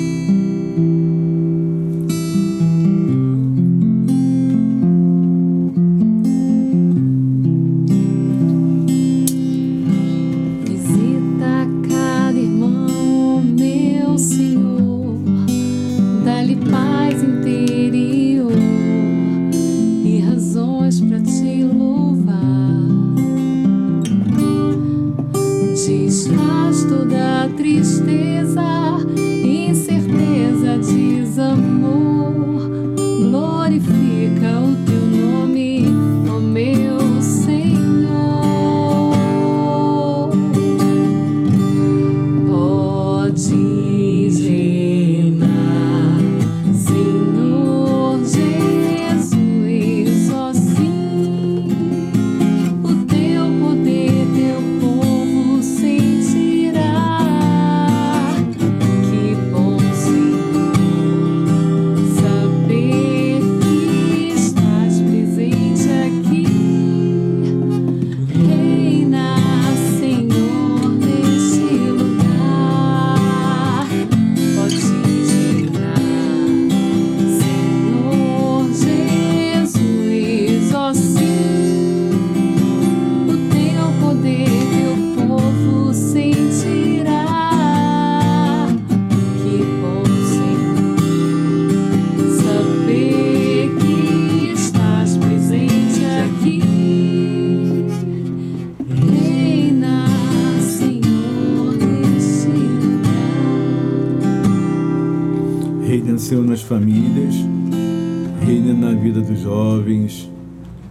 Dos 109.27 109.41
jovens, 109.41 110.31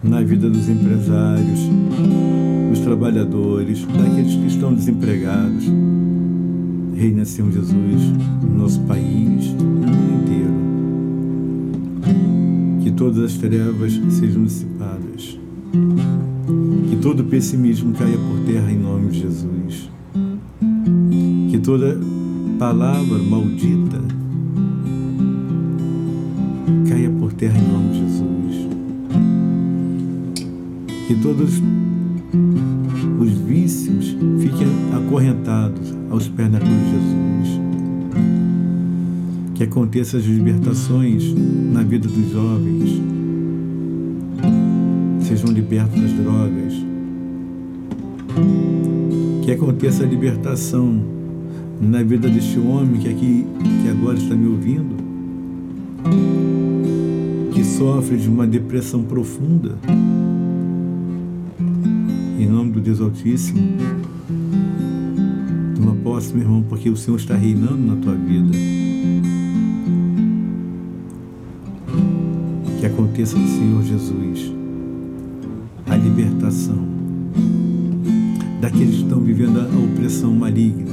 na 0.03 0.21
vida 0.21 0.49
dos 0.49 0.67
empresários, 0.67 1.59
dos 2.69 2.79
trabalhadores, 2.79 3.85
daqueles 3.85 4.35
que 4.35 4.47
estão 4.47 4.73
desempregados. 4.73 5.65
Reina, 6.95 7.25
Senhor 7.25 7.51
Jesus, 7.51 8.01
no 8.41 8.57
nosso 8.57 8.79
país, 8.81 9.45
inteiro. 10.21 10.53
Que 12.83 12.91
todas 12.91 13.19
as 13.19 13.37
trevas 13.37 13.93
sejam 14.09 14.43
dissipadas. 14.43 15.39
Que 16.89 16.95
todo 16.97 17.23
pessimismo 17.23 17.93
caia 17.93 18.17
por 18.17 18.39
terra 18.45 18.71
em 18.71 18.77
nome 18.77 19.11
de 19.11 19.19
Jesus. 19.19 19.89
Que 21.49 21.59
toda 21.59 21.97
palavra 22.57 23.17
maldita 23.17 23.99
caia 26.87 27.09
por 27.09 27.33
terra 27.33 27.57
em 27.57 27.71
nome 27.71 27.89
de 27.89 27.99
Jesus. 27.99 28.10
Que 31.11 31.17
todos 31.17 31.61
os 33.19 33.31
vícios 33.39 34.15
fiquem 34.39 34.67
acorrentados 34.95 35.93
aos 36.09 36.29
pés 36.29 36.49
da 36.49 36.57
cruz 36.57 36.73
de 36.73 36.89
Jesus. 36.89 37.61
Que 39.55 39.63
aconteçam 39.65 40.21
as 40.21 40.25
libertações 40.25 41.35
na 41.73 41.83
vida 41.83 42.07
dos 42.07 42.31
jovens. 42.31 43.01
Sejam 45.19 45.51
libertos 45.51 45.99
das 45.99 46.13
drogas. 46.13 46.73
Que 49.43 49.51
aconteça 49.51 50.05
a 50.05 50.07
libertação 50.07 50.97
na 51.81 52.01
vida 52.03 52.29
deste 52.29 52.57
homem 52.57 53.01
que 53.01 53.09
aqui 53.09 53.45
que 53.83 53.89
agora 53.89 54.17
está 54.17 54.33
me 54.33 54.47
ouvindo, 54.47 54.95
que 57.53 57.65
sofre 57.65 58.15
de 58.15 58.29
uma 58.29 58.47
depressão 58.47 59.03
profunda. 59.03 59.75
Em 62.41 62.47
nome 62.47 62.71
do 62.71 62.81
Deus 62.81 62.99
Altíssimo, 62.99 63.61
toma 65.75 65.93
posse, 66.03 66.33
meu 66.33 66.41
irmão, 66.41 66.65
porque 66.67 66.89
o 66.89 66.97
Senhor 66.97 67.17
está 67.17 67.35
reinando 67.35 67.77
na 67.77 67.95
tua 67.97 68.15
vida. 68.15 68.57
Que 72.79 72.85
aconteça 72.87 73.37
no 73.37 73.47
Senhor 73.47 73.83
Jesus 73.83 74.51
a 75.85 75.95
libertação 75.95 76.83
daqueles 78.59 78.95
que 78.95 79.01
estão 79.03 79.21
vivendo 79.21 79.59
a 79.59 79.93
opressão 79.93 80.33
maligna, 80.33 80.89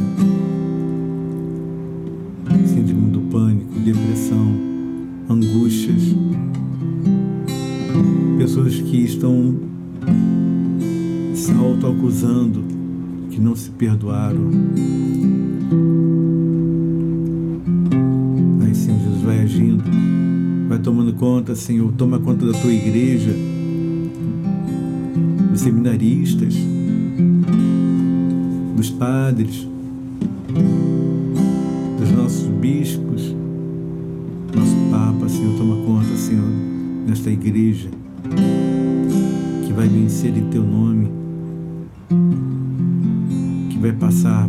síndrome 2.66 3.10
do 3.10 3.20
pânico, 3.30 3.72
depressão, 3.80 4.54
angústias, 5.30 6.14
pessoas 8.36 8.74
que 8.82 8.98
estão 8.98 9.77
se 11.48 11.54
autoacusando, 11.54 12.62
que 13.30 13.40
não 13.40 13.56
se 13.56 13.70
perdoaram. 13.70 14.50
Aí, 18.62 18.74
Senhor 18.74 18.98
Jesus, 19.00 19.22
vai 19.22 19.40
agindo, 19.40 19.82
vai 20.68 20.78
tomando 20.78 21.14
conta, 21.14 21.54
Senhor, 21.54 21.90
toma 21.92 22.18
conta 22.18 22.44
da 22.44 22.52
tua 22.52 22.70
igreja, 22.70 23.34
dos 25.50 25.60
seminaristas, 25.62 26.54
dos 28.76 28.90
padres, 28.90 29.66
dos 31.98 32.10
nossos 32.12 32.46
bispos, 32.60 33.34
nosso 34.54 34.76
Papa, 34.90 35.28
Senhor, 35.30 35.56
toma 35.56 35.76
conta, 35.86 36.14
Senhor, 36.14 36.50
nesta 37.06 37.30
igreja 37.30 37.88
que 39.66 39.72
vai 39.72 39.88
vencer 39.88 40.36
em 40.36 40.50
Teu 40.50 40.62
nome, 40.62 41.17
passar 43.92 44.48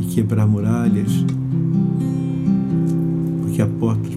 e 0.00 0.04
quebrar 0.06 0.46
muralhas, 0.46 1.24
porque 3.42 3.62
a 3.62 3.66
porta, 3.66 4.08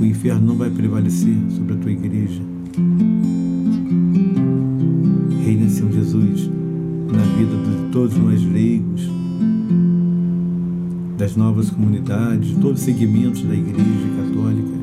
o 0.00 0.04
inferno 0.04 0.46
não 0.46 0.56
vai 0.56 0.70
prevalecer 0.70 1.36
sobre 1.50 1.74
a 1.74 1.76
Tua 1.76 1.92
igreja. 1.92 2.42
Reina, 5.44 5.68
Senhor 5.68 5.92
Jesus, 5.92 6.50
na 7.12 7.22
vida 7.36 7.56
de 7.56 7.92
todos 7.92 8.16
nós 8.16 8.42
leigos, 8.42 9.08
das 11.16 11.36
novas 11.36 11.70
comunidades, 11.70 12.48
de 12.48 12.54
todos 12.56 12.80
os 12.80 12.84
segmentos 12.84 13.42
da 13.42 13.54
Igreja 13.54 14.08
Católica. 14.16 14.74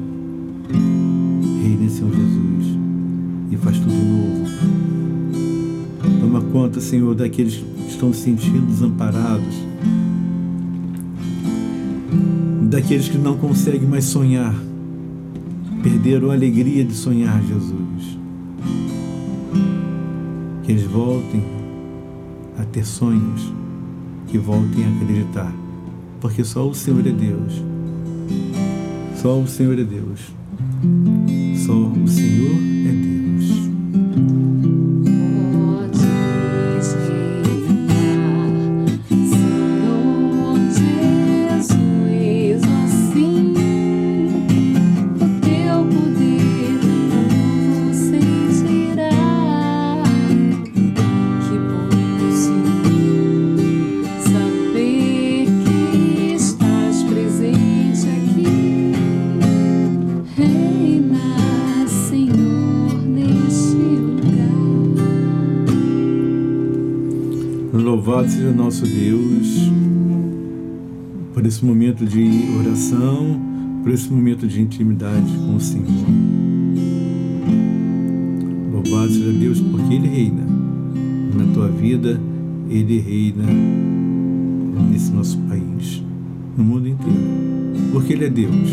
Reina, 1.61 1.89
Senhor 1.89 2.11
Jesus, 2.11 2.77
e 3.51 3.57
faz 3.57 3.77
tudo 3.79 3.93
novo. 3.93 4.51
Toma 6.21 6.41
conta, 6.41 6.79
Senhor, 6.79 7.13
daqueles 7.13 7.55
que 7.55 7.70
estão 8.01 8.11
se 8.11 8.21
sentindo 8.21 8.65
desamparados, 8.65 9.55
daqueles 12.63 13.07
que 13.07 13.17
não 13.17 13.37
conseguem 13.37 13.87
mais 13.87 14.05
sonhar, 14.05 14.55
perderam 15.83 16.31
a 16.31 16.33
alegria 16.33 16.83
de 16.83 16.93
sonhar, 16.93 17.39
Jesus. 17.43 18.17
Que 20.63 20.71
eles 20.71 20.85
voltem 20.85 21.43
a 22.57 22.63
ter 22.63 22.83
sonhos, 22.83 23.53
que 24.27 24.39
voltem 24.39 24.83
a 24.83 24.89
acreditar, 24.95 25.53
porque 26.19 26.43
só 26.43 26.67
o 26.67 26.73
Senhor 26.73 27.05
é 27.05 27.11
Deus. 27.11 27.61
Só 29.21 29.39
o 29.39 29.47
Senhor 29.47 29.77
é 29.77 29.83
Deus. 29.83 30.33
Nosso 68.71 68.85
Deus 68.85 69.69
por 71.33 71.45
esse 71.45 71.65
momento 71.65 72.05
de 72.05 72.25
oração, 72.57 73.37
por 73.83 73.91
esse 73.91 74.09
momento 74.09 74.47
de 74.47 74.61
intimidade 74.61 75.29
com 75.45 75.57
o 75.57 75.59
Senhor. 75.59 76.05
Louvado 78.71 79.11
seja 79.11 79.33
Deus 79.33 79.59
porque 79.59 79.93
Ele 79.93 80.07
reina 80.07 80.43
na 81.35 81.53
tua 81.53 81.67
vida, 81.67 82.17
Ele 82.69 82.97
reina 82.99 83.43
nesse 84.89 85.11
nosso 85.11 85.37
país, 85.39 86.01
no 86.57 86.63
mundo 86.63 86.87
inteiro, 86.87 87.19
porque 87.91 88.13
Ele 88.13 88.23
é 88.23 88.29
Deus 88.29 88.69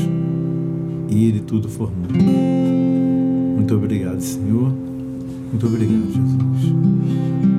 e 1.11 1.25
Ele 1.25 1.41
tudo 1.41 1.69
formou. 1.69 2.07
Muito 3.57 3.75
obrigado, 3.75 4.21
Senhor. 4.21 4.73
Muito 5.51 5.67
obrigado, 5.67 6.07
Jesus. 6.07 7.58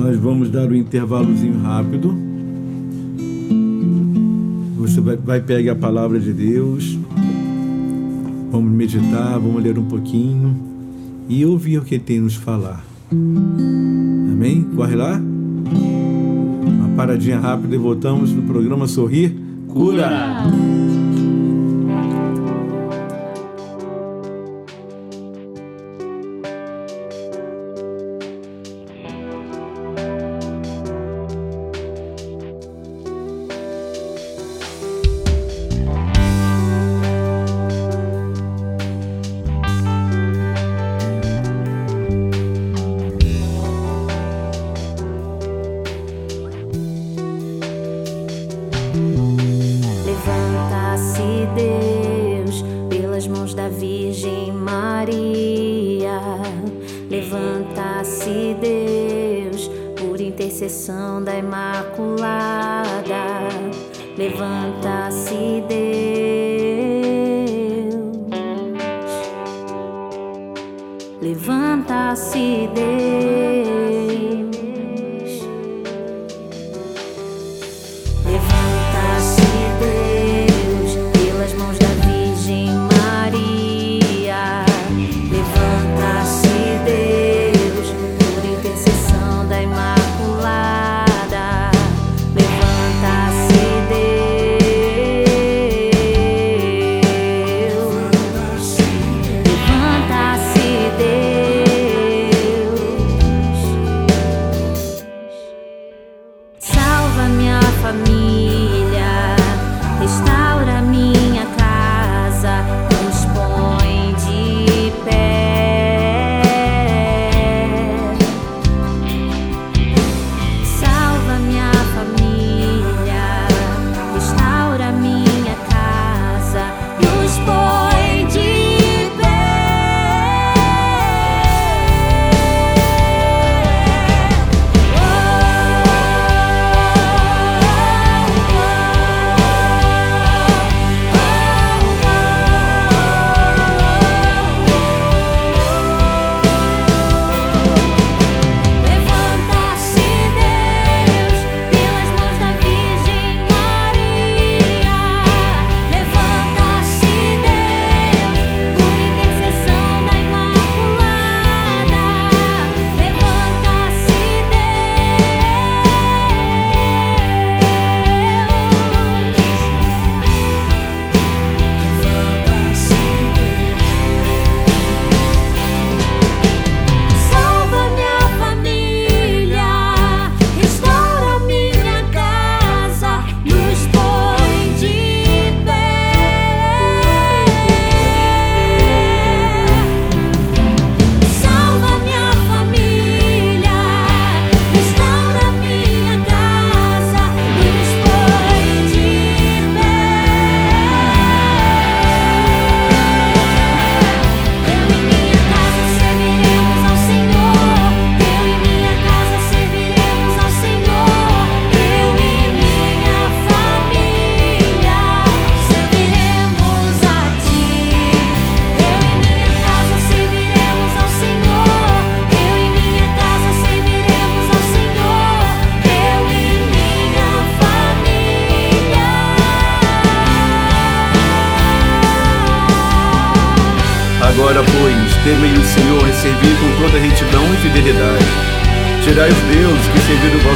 Nós 0.00 0.16
vamos 0.16 0.48
dar 0.50 0.66
um 0.66 0.74
intervalozinho 0.74 1.60
rápido. 1.60 2.16
Você 4.78 4.98
vai, 4.98 5.16
vai 5.16 5.40
pegar 5.42 5.72
a 5.72 5.76
palavra 5.76 6.18
de 6.18 6.32
Deus. 6.32 6.98
Vamos 8.50 8.72
meditar, 8.72 9.38
vamos 9.38 9.62
ler 9.62 9.78
um 9.78 9.84
pouquinho 9.84 10.56
e 11.28 11.44
ouvir 11.44 11.76
o 11.76 11.82
que 11.82 11.98
tem 11.98 12.18
nos 12.18 12.34
falar. 12.34 12.82
Amém? 13.12 14.66
Corre 14.74 14.96
lá. 14.96 15.20
Uma 15.20 16.96
paradinha 16.96 17.38
rápida 17.38 17.74
e 17.74 17.78
voltamos 17.78 18.32
no 18.32 18.42
programa 18.42 18.88
Sorrir 18.88 19.36
Cura. 19.68 20.08
Levanta, 20.08 21.09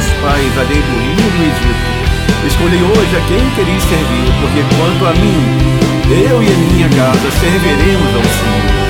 vossos 0.05 0.13
pais 0.21 0.57
além 0.57 0.81
do 0.81 0.95
rio 1.01 1.31
do 1.31 1.43
Egito. 1.43 2.47
Escolhei 2.47 2.81
hoje 2.81 3.15
a 3.15 3.21
quem 3.27 3.49
quereis 3.55 3.83
servir, 3.83 4.31
porque 4.41 4.63
quanto 4.77 5.05
a 5.05 5.13
mim, 5.13 5.43
eu 6.29 6.43
e 6.43 6.47
a 6.47 6.57
minha 6.57 6.89
casa 6.89 7.31
serviremos 7.31 8.15
ao 8.15 8.23
Senhor. 8.23 8.84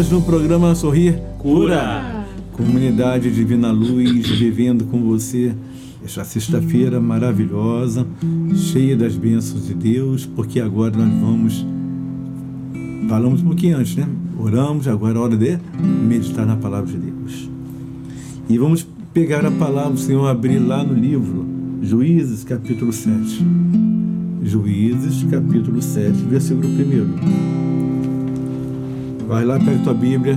Voltamos 0.00 0.10
no 0.10 0.22
programa 0.22 0.74
Sorrir 0.74 1.20
Cura. 1.38 2.24
Comunidade 2.52 3.30
Divina 3.30 3.70
Luz, 3.70 4.30
vivendo 4.30 4.84
com 4.86 5.02
você 5.02 5.54
esta 6.02 6.24
sexta-feira 6.24 6.98
maravilhosa, 6.98 8.06
cheia 8.54 8.96
das 8.96 9.14
bênçãos 9.14 9.66
de 9.66 9.74
Deus, 9.74 10.24
porque 10.24 10.58
agora 10.58 10.96
nós 10.96 11.20
vamos. 11.20 11.66
Falamos 13.10 13.42
um 13.42 13.44
pouquinho 13.44 13.76
antes, 13.76 13.94
né? 13.96 14.08
Oramos, 14.38 14.88
agora 14.88 15.18
é 15.18 15.20
hora 15.20 15.36
de 15.36 15.58
meditar 16.08 16.46
na 16.46 16.56
palavra 16.56 16.90
de 16.90 16.96
Deus. 16.96 17.50
E 18.48 18.56
vamos 18.56 18.86
pegar 19.12 19.44
a 19.44 19.50
palavra 19.50 19.92
do 19.92 20.00
Senhor, 20.00 20.26
abrir 20.26 20.60
lá 20.60 20.82
no 20.82 20.94
livro 20.94 21.44
Juízes, 21.82 22.42
capítulo 22.42 22.90
7. 22.90 23.44
Juízes, 24.44 25.24
capítulo 25.24 25.82
7, 25.82 26.12
versículo 26.24 26.68
1. 26.68 27.69
Vai 29.30 29.44
lá, 29.44 29.60
pega 29.60 29.78
tua 29.84 29.94
Bíblia. 29.94 30.36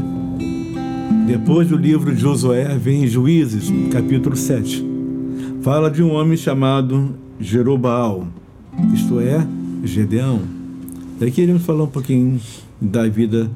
Depois 1.26 1.68
do 1.68 1.76
livro 1.76 2.14
de 2.14 2.22
Josué, 2.22 2.78
vem 2.78 3.08
Juízes, 3.08 3.74
capítulo 3.92 4.36
7. 4.36 4.86
Fala 5.64 5.90
de 5.90 6.04
um 6.04 6.12
homem 6.12 6.38
chamado 6.38 7.16
Jerobaal, 7.40 8.28
isto 8.94 9.20
é, 9.20 9.48
Gedeão. 9.84 10.44
Daí 11.20 11.32
queremos 11.32 11.64
falar 11.64 11.86
um 11.86 11.90
pouquinho 11.90 12.40
da 12.80 13.08
vida 13.08 13.50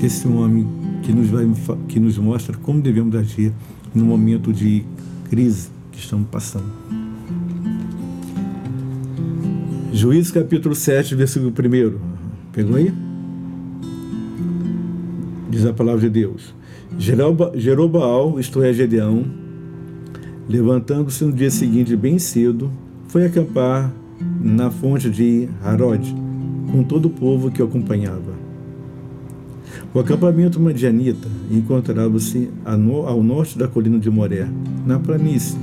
desse 0.00 0.26
homem 0.26 0.66
que 1.04 1.12
nos, 1.12 1.28
vai, 1.28 1.48
que 1.86 2.00
nos 2.00 2.18
mostra 2.18 2.56
como 2.56 2.80
devemos 2.80 3.14
agir 3.14 3.52
no 3.94 4.04
momento 4.04 4.52
de 4.52 4.82
crise 5.28 5.68
que 5.92 6.00
estamos 6.00 6.26
passando. 6.28 6.66
Juízes 9.92 10.32
capítulo 10.32 10.74
7, 10.74 11.14
versículo 11.14 11.52
1. 11.52 11.98
Pegou 12.52 12.74
aí? 12.74 13.09
Diz 15.50 15.66
a 15.66 15.72
palavra 15.72 16.00
de 16.00 16.08
Deus. 16.08 16.54
Jerobaal, 17.54 18.38
isto 18.38 18.62
é, 18.62 18.72
Gedeão, 18.72 19.24
levantando-se 20.48 21.24
no 21.24 21.32
dia 21.32 21.50
seguinte 21.50 21.94
bem 21.96 22.18
cedo, 22.18 22.70
foi 23.08 23.26
acampar 23.26 23.92
na 24.40 24.70
fonte 24.70 25.10
de 25.10 25.48
Harod, 25.62 26.14
com 26.70 26.82
todo 26.84 27.06
o 27.06 27.10
povo 27.10 27.50
que 27.50 27.62
o 27.62 27.64
acompanhava. 27.64 28.38
O 29.92 29.98
acampamento 29.98 30.60
madianita 30.60 31.26
encontrava-se 31.50 32.48
ao 32.64 33.22
norte 33.22 33.58
da 33.58 33.66
colina 33.66 33.98
de 33.98 34.08
Moré, 34.08 34.48
na 34.86 34.98
planície. 34.98 35.58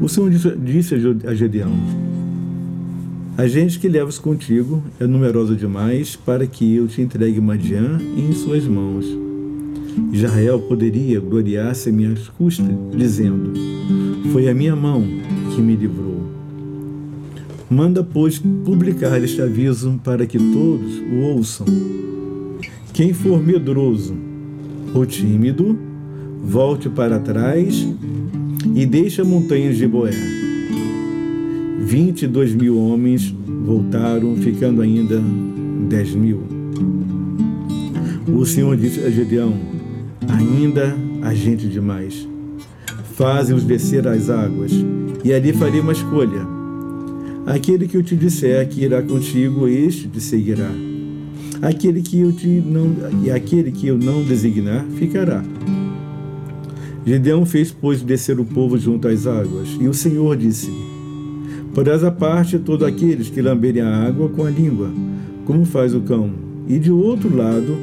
O 0.00 0.08
Senhor 0.08 0.30
disse 0.30 0.94
a 1.26 1.34
Gedeão: 1.34 1.72
A 3.36 3.46
gente 3.46 3.78
que 3.78 3.88
levas 3.88 4.18
contigo 4.18 4.82
é 5.00 5.06
numerosa 5.06 5.56
demais 5.56 6.14
para 6.14 6.46
que 6.46 6.76
eu 6.76 6.86
te 6.86 7.00
entregue 7.00 7.40
Madian 7.40 7.98
em 8.14 8.30
suas 8.34 8.66
mãos. 8.66 9.06
Israel 10.12 10.60
poderia 10.60 11.18
gloriar-se 11.18 11.88
a 11.88 11.92
minhas 11.92 12.28
custas, 12.28 12.66
dizendo: 12.94 13.54
Foi 14.32 14.48
a 14.48 14.54
minha 14.54 14.76
mão 14.76 15.02
que 15.54 15.62
me 15.62 15.74
livrou. 15.74 16.20
Manda, 17.70 18.04
pois, 18.04 18.38
publicar 18.38 19.18
este 19.22 19.40
aviso 19.40 19.98
para 20.04 20.26
que 20.26 20.36
todos 20.36 20.98
o 20.98 21.20
ouçam. 21.34 21.66
Quem 22.92 23.14
for 23.14 23.42
medroso 23.42 24.14
ou 24.94 25.06
tímido, 25.06 25.78
volte 26.44 26.90
para 26.90 27.18
trás 27.18 27.86
e 28.74 28.84
deixe 28.84 29.22
a 29.22 29.24
montanha 29.24 29.72
de 29.72 29.86
Boé. 29.86 30.41
Vinte 31.84 32.22
e 32.22 32.26
dois 32.28 32.54
mil 32.54 32.78
homens 32.78 33.34
voltaram, 33.66 34.36
ficando 34.36 34.80
ainda 34.80 35.20
dez 35.88 36.14
mil. 36.14 36.42
O 38.28 38.46
Senhor 38.46 38.76
disse 38.76 39.00
a 39.00 39.10
Gedeão: 39.10 39.52
Ainda 40.28 40.96
há 41.22 41.34
gente 41.34 41.66
demais. 41.66 42.26
Faze-os 43.14 43.64
descer 43.64 44.06
às 44.06 44.30
águas, 44.30 44.70
e 45.24 45.32
ali 45.32 45.52
farei 45.52 45.80
uma 45.80 45.92
escolha. 45.92 46.46
Aquele 47.44 47.88
que 47.88 47.96
eu 47.96 48.02
te 48.02 48.14
disser 48.14 48.66
que 48.68 48.84
irá 48.84 49.02
contigo, 49.02 49.66
este 49.66 50.06
te 50.06 50.20
seguirá. 50.20 50.70
Aquele 51.60 52.00
que 52.00 52.20
eu 52.20 52.32
te 52.32 52.46
não 52.46 52.94
e 53.24 53.30
aquele 53.30 53.72
que 53.72 53.88
eu 53.88 53.98
não 53.98 54.22
designar 54.22 54.86
ficará. 54.96 55.44
Gedeão 57.04 57.44
fez, 57.44 57.72
pois, 57.72 58.00
descer 58.00 58.38
o 58.38 58.44
povo 58.44 58.78
junto 58.78 59.08
às 59.08 59.26
águas, 59.26 59.68
e 59.80 59.88
o 59.88 59.92
Senhor 59.92 60.36
disse-lhe: 60.36 60.91
Porás 61.74 62.04
a 62.04 62.10
parte 62.10 62.58
todos 62.58 62.86
aqueles 62.86 63.30
que 63.30 63.40
lamberem 63.40 63.82
a 63.82 64.06
água 64.06 64.28
com 64.28 64.44
a 64.44 64.50
língua, 64.50 64.90
como 65.46 65.64
faz 65.64 65.94
o 65.94 66.00
cão, 66.02 66.30
e 66.68 66.78
de 66.78 66.90
outro 66.90 67.34
lado, 67.34 67.76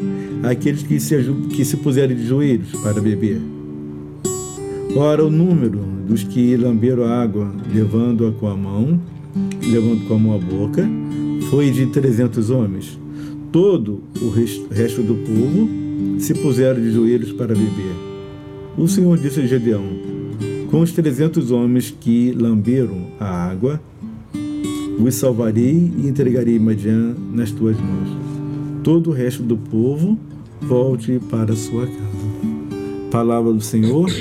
aqueles 0.44 0.84
que 0.84 1.00
se, 1.00 1.16
que 1.50 1.66
se 1.66 1.78
puserem 1.78 2.16
de 2.16 2.26
joelhos 2.26 2.72
para 2.84 3.02
beber. 3.02 3.42
Ora, 4.96 5.26
o 5.26 5.32
número 5.32 5.80
dos 6.08 6.24
que 6.24 6.56
lamberam 6.56 7.04
a 7.04 7.22
água, 7.22 7.52
levando-a 7.74 8.32
com 8.32 8.48
a 8.48 8.56
mão, 8.56 9.00
levando 9.64 10.08
com 10.08 10.14
a 10.14 10.20
mão 10.20 10.36
a 10.36 10.40
boca, 10.40 10.88
foi 11.50 11.72
de 11.72 11.88
trezentos 11.88 12.50
homens. 12.50 13.00
Todo 13.52 14.04
o 14.22 14.30
resto 14.30 15.02
do 15.02 15.16
povo 15.16 15.68
se 16.20 16.36
puseram 16.36 16.80
de 16.80 16.92
joelhos 16.92 17.32
para 17.32 17.56
beber. 17.56 17.96
O 18.78 18.88
Senhor 18.88 19.18
disse 19.18 19.42
a 19.42 19.46
Gedeão: 19.46 19.84
Com 20.70 20.82
os 20.82 20.92
trezentos 20.92 21.50
homens 21.50 21.90
que 22.00 22.32
lamberam 22.32 23.08
a 23.20 23.26
água, 23.26 23.82
os 25.00 25.16
salvarei 25.16 25.92
e 25.98 26.08
entregarei 26.08 26.60
Madian 26.60 27.16
nas 27.34 27.50
tuas 27.50 27.76
mãos. 27.76 28.10
Todo 28.84 29.10
o 29.10 29.14
resto 29.14 29.42
do 29.42 29.58
povo 29.58 30.16
volte 30.62 31.20
para 31.28 31.54
a 31.54 31.56
sua 31.56 31.88
casa. 31.88 32.00
Palavra 33.10 33.52
do 33.52 33.62
Senhor. 33.62 34.12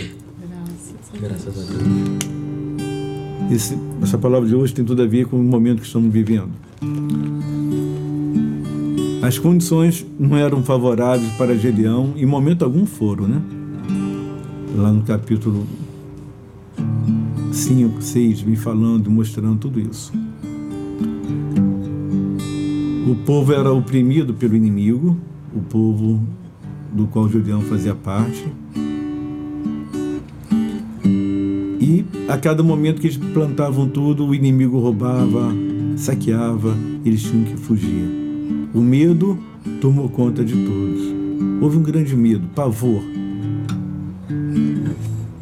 Graças 1.21 1.49
a 1.49 1.73
Deus. 1.73 3.53
Esse, 3.53 3.79
essa 4.03 4.17
palavra 4.17 4.49
de 4.49 4.55
hoje 4.55 4.73
tem 4.73 4.87
tudo 4.87 5.03
a 5.03 5.07
ver 5.07 5.27
com 5.27 5.39
o 5.39 5.45
momento 5.45 5.81
que 5.81 5.87
estamos 5.87 6.11
vivendo. 6.11 6.51
As 9.21 9.39
condições 9.39 10.07
não 10.19 10.35
eram 10.35 10.63
favoráveis 10.63 11.31
para 11.33 11.55
Gedeão, 11.55 12.15
em 12.17 12.25
momento 12.25 12.65
algum 12.65 12.87
foram, 12.87 13.29
né? 13.29 13.43
Lá 14.75 14.91
no 14.91 15.03
capítulo 15.03 15.67
5, 17.53 18.03
6, 18.03 18.41
vem 18.43 18.57
falando, 18.57 19.11
mostrando 19.11 19.59
tudo 19.59 19.81
isso. 19.81 20.13
O 23.11 23.15
povo 23.25 23.53
era 23.53 23.73
oprimido 23.73 24.35
pelo 24.35 24.55
inimigo, 24.55 25.17
o 25.55 25.61
povo 25.61 26.21
do 26.93 27.07
qual 27.07 27.29
Gedeão 27.29 27.63
fazia 27.63 27.95
parte. 27.95 28.47
E 31.81 32.05
a 32.29 32.37
cada 32.37 32.63
momento 32.63 33.01
que 33.01 33.07
eles 33.07 33.17
plantavam 33.17 33.89
tudo, 33.89 34.27
o 34.27 34.35
inimigo 34.35 34.79
roubava, 34.79 35.53
saqueava, 35.97 36.77
eles 37.05 37.23
tinham 37.23 37.45
que 37.45 37.57
fugir. 37.57 38.05
O 38.75 38.81
medo 38.81 39.39
tomou 39.81 40.09
conta 40.09 40.45
de 40.45 40.55
todos. 40.55 41.01
Houve 41.63 41.79
um 41.79 41.83
grande 41.83 42.15
medo, 42.15 42.47
pavor. 42.55 43.03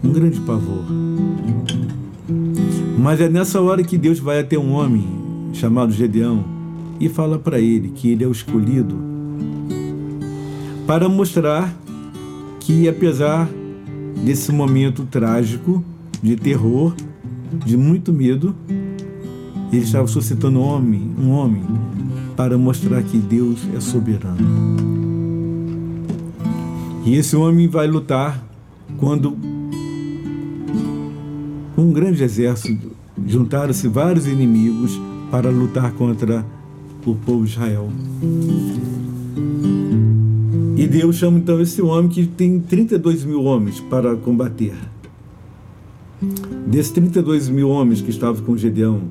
Um 0.04 0.12
grande 0.12 0.40
pavor. 0.40 1.05
Mas 3.06 3.20
é 3.20 3.28
nessa 3.28 3.60
hora 3.60 3.84
que 3.84 3.96
Deus 3.96 4.18
vai 4.18 4.40
até 4.40 4.58
um 4.58 4.72
homem 4.72 5.06
chamado 5.52 5.92
Gedeão 5.92 6.44
e 6.98 7.08
fala 7.08 7.38
para 7.38 7.60
ele 7.60 7.90
que 7.90 8.10
ele 8.10 8.24
é 8.24 8.26
o 8.26 8.32
escolhido 8.32 8.98
para 10.88 11.08
mostrar 11.08 11.72
que, 12.58 12.88
apesar 12.88 13.48
desse 14.24 14.50
momento 14.50 15.06
trágico, 15.08 15.84
de 16.20 16.34
terror, 16.34 16.96
de 17.64 17.76
muito 17.76 18.12
medo, 18.12 18.56
ele 19.72 19.84
estava 19.84 20.08
suscitando 20.08 20.58
um 20.58 20.64
homem, 20.64 21.08
um 21.16 21.30
homem 21.30 21.62
para 22.36 22.58
mostrar 22.58 23.04
que 23.04 23.18
Deus 23.18 23.60
é 23.72 23.78
soberano. 23.78 24.36
E 27.04 27.14
esse 27.14 27.36
homem 27.36 27.68
vai 27.68 27.86
lutar 27.86 28.44
quando 28.98 29.38
um 31.78 31.92
grande 31.92 32.24
exército 32.24 32.95
juntaram-se 33.24 33.88
vários 33.88 34.26
inimigos 34.26 35.00
para 35.30 35.50
lutar 35.50 35.92
contra 35.92 36.44
o 37.04 37.14
povo 37.14 37.44
de 37.44 37.52
Israel. 37.52 37.88
E 40.76 40.86
Deus 40.86 41.16
chama 41.16 41.38
então 41.38 41.60
esse 41.60 41.80
homem 41.80 42.08
que 42.08 42.26
tem 42.26 42.60
32 42.60 43.24
mil 43.24 43.42
homens 43.44 43.80
para 43.80 44.14
combater. 44.16 44.74
Desses 46.66 46.92
32 46.92 47.48
mil 47.48 47.68
homens 47.68 48.00
que 48.00 48.10
estavam 48.10 48.44
com 48.44 48.56
Gedeão, 48.56 49.02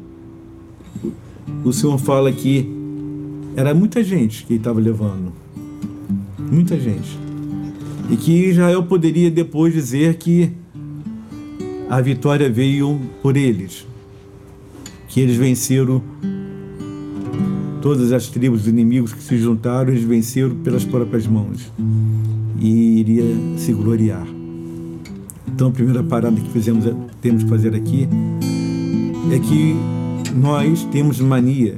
o 1.63 1.71
Senhor 1.71 1.97
fala 1.97 2.31
que 2.31 2.69
era 3.55 3.73
muita 3.73 4.03
gente 4.03 4.45
que 4.45 4.53
ele 4.53 4.59
estava 4.59 4.79
levando. 4.79 5.31
Muita 6.51 6.79
gente. 6.79 7.17
E 8.09 8.17
que 8.17 8.49
Israel 8.49 8.83
poderia 8.83 9.31
depois 9.31 9.73
dizer 9.73 10.15
que 10.15 10.51
a 11.89 12.01
vitória 12.01 12.49
veio 12.49 12.99
por 13.21 13.37
eles. 13.37 13.85
Que 15.15 15.21
eles 15.21 15.37
venceram 15.37 16.01
todas 17.81 18.11
as 18.11 18.27
tribos 18.27 18.67
inimigos 18.67 19.13
que 19.13 19.23
se 19.23 19.37
juntaram, 19.37 19.93
eles 19.93 20.03
venceram 20.03 20.53
pelas 20.55 20.83
próprias 20.83 21.25
mãos. 21.25 21.71
E 22.59 22.99
iria 22.99 23.23
se 23.57 23.71
gloriar. 23.71 24.27
Então 25.47 25.69
a 25.69 25.71
primeira 25.71 26.03
parada 26.03 26.35
que 26.35 26.49
fizemos, 26.49 26.83
temos 27.21 27.43
que 27.43 27.49
fazer 27.49 27.73
aqui 27.73 28.09
é 29.31 29.39
que 29.39 29.73
nós 30.35 30.83
temos 30.91 31.21
manias 31.21 31.77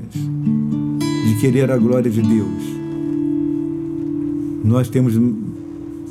de 1.27 1.35
querer 1.39 1.69
a 1.69 1.77
glória 1.77 2.09
de 2.09 2.23
Deus. 2.23 2.63
Nós 4.63 4.89
temos 4.89 5.13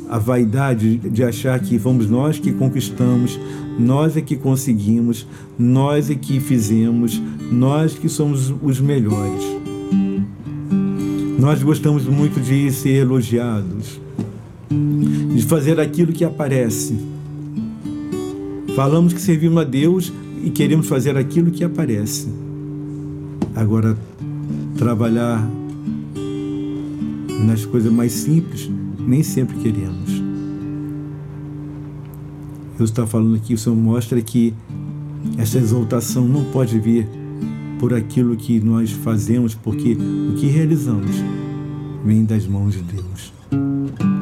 a 0.09 0.19
vaidade 0.21 0.99
de 0.99 1.25
achar 1.25 1.59
que 1.59 1.77
fomos 1.77 2.09
nós 2.09 2.39
que 2.39 2.53
conquistamos, 2.53 3.37
nós 3.79 4.17
é 4.17 4.21
que 4.21 4.37
conseguimos, 4.37 5.27
nós 5.59 6.11
é 6.11 6.15
que 6.15 6.41
fizemos, 6.41 7.21
nós 7.51 7.95
que 7.95 8.09
somos 8.09 8.53
os 8.63 8.81
melhores. 8.81 9.43
Nós 11.39 11.63
gostamos 11.63 12.07
muito 12.07 12.41
de 12.41 12.71
ser 12.73 13.03
elogiados, 13.03 14.01
de 14.71 15.43
fazer 15.43 15.79
aquilo 15.79 16.13
que 16.13 16.25
aparece. 16.25 16.99
Falamos 18.75 19.13
que 19.13 19.21
servimos 19.21 19.59
a 19.59 19.65
Deus 19.65 20.13
e 20.43 20.51
queremos 20.51 20.89
fazer 20.89 21.17
aquilo 21.17 21.51
que 21.51 21.63
aparece. 21.63 22.29
Agora, 23.55 23.97
trabalhar 24.77 25.47
nas 27.45 27.65
coisas 27.65 27.93
mais 27.93 28.13
simples, 28.13 28.71
nem 28.99 29.23
sempre 29.23 29.57
queremos. 29.57 30.06
Deus 32.77 32.91
está 32.91 33.07
falando 33.07 33.37
aqui, 33.37 33.55
o 33.55 33.59
Senhor 33.59 33.77
mostra 33.77 34.21
que 34.21 34.53
essa 35.39 35.59
exaltação 35.59 36.27
não 36.27 36.45
pode 36.45 36.79
vir 36.79 37.09
por 37.79 37.95
aquilo 37.95 38.37
que 38.37 38.61
nós 38.61 38.91
fazemos, 38.91 39.55
porque 39.55 39.95
o 39.95 40.35
que 40.37 40.47
realizamos 40.47 41.11
vem 42.05 42.25
das 42.25 42.47
mãos 42.47 42.75
de 42.75 42.83
Deus. 42.83 43.33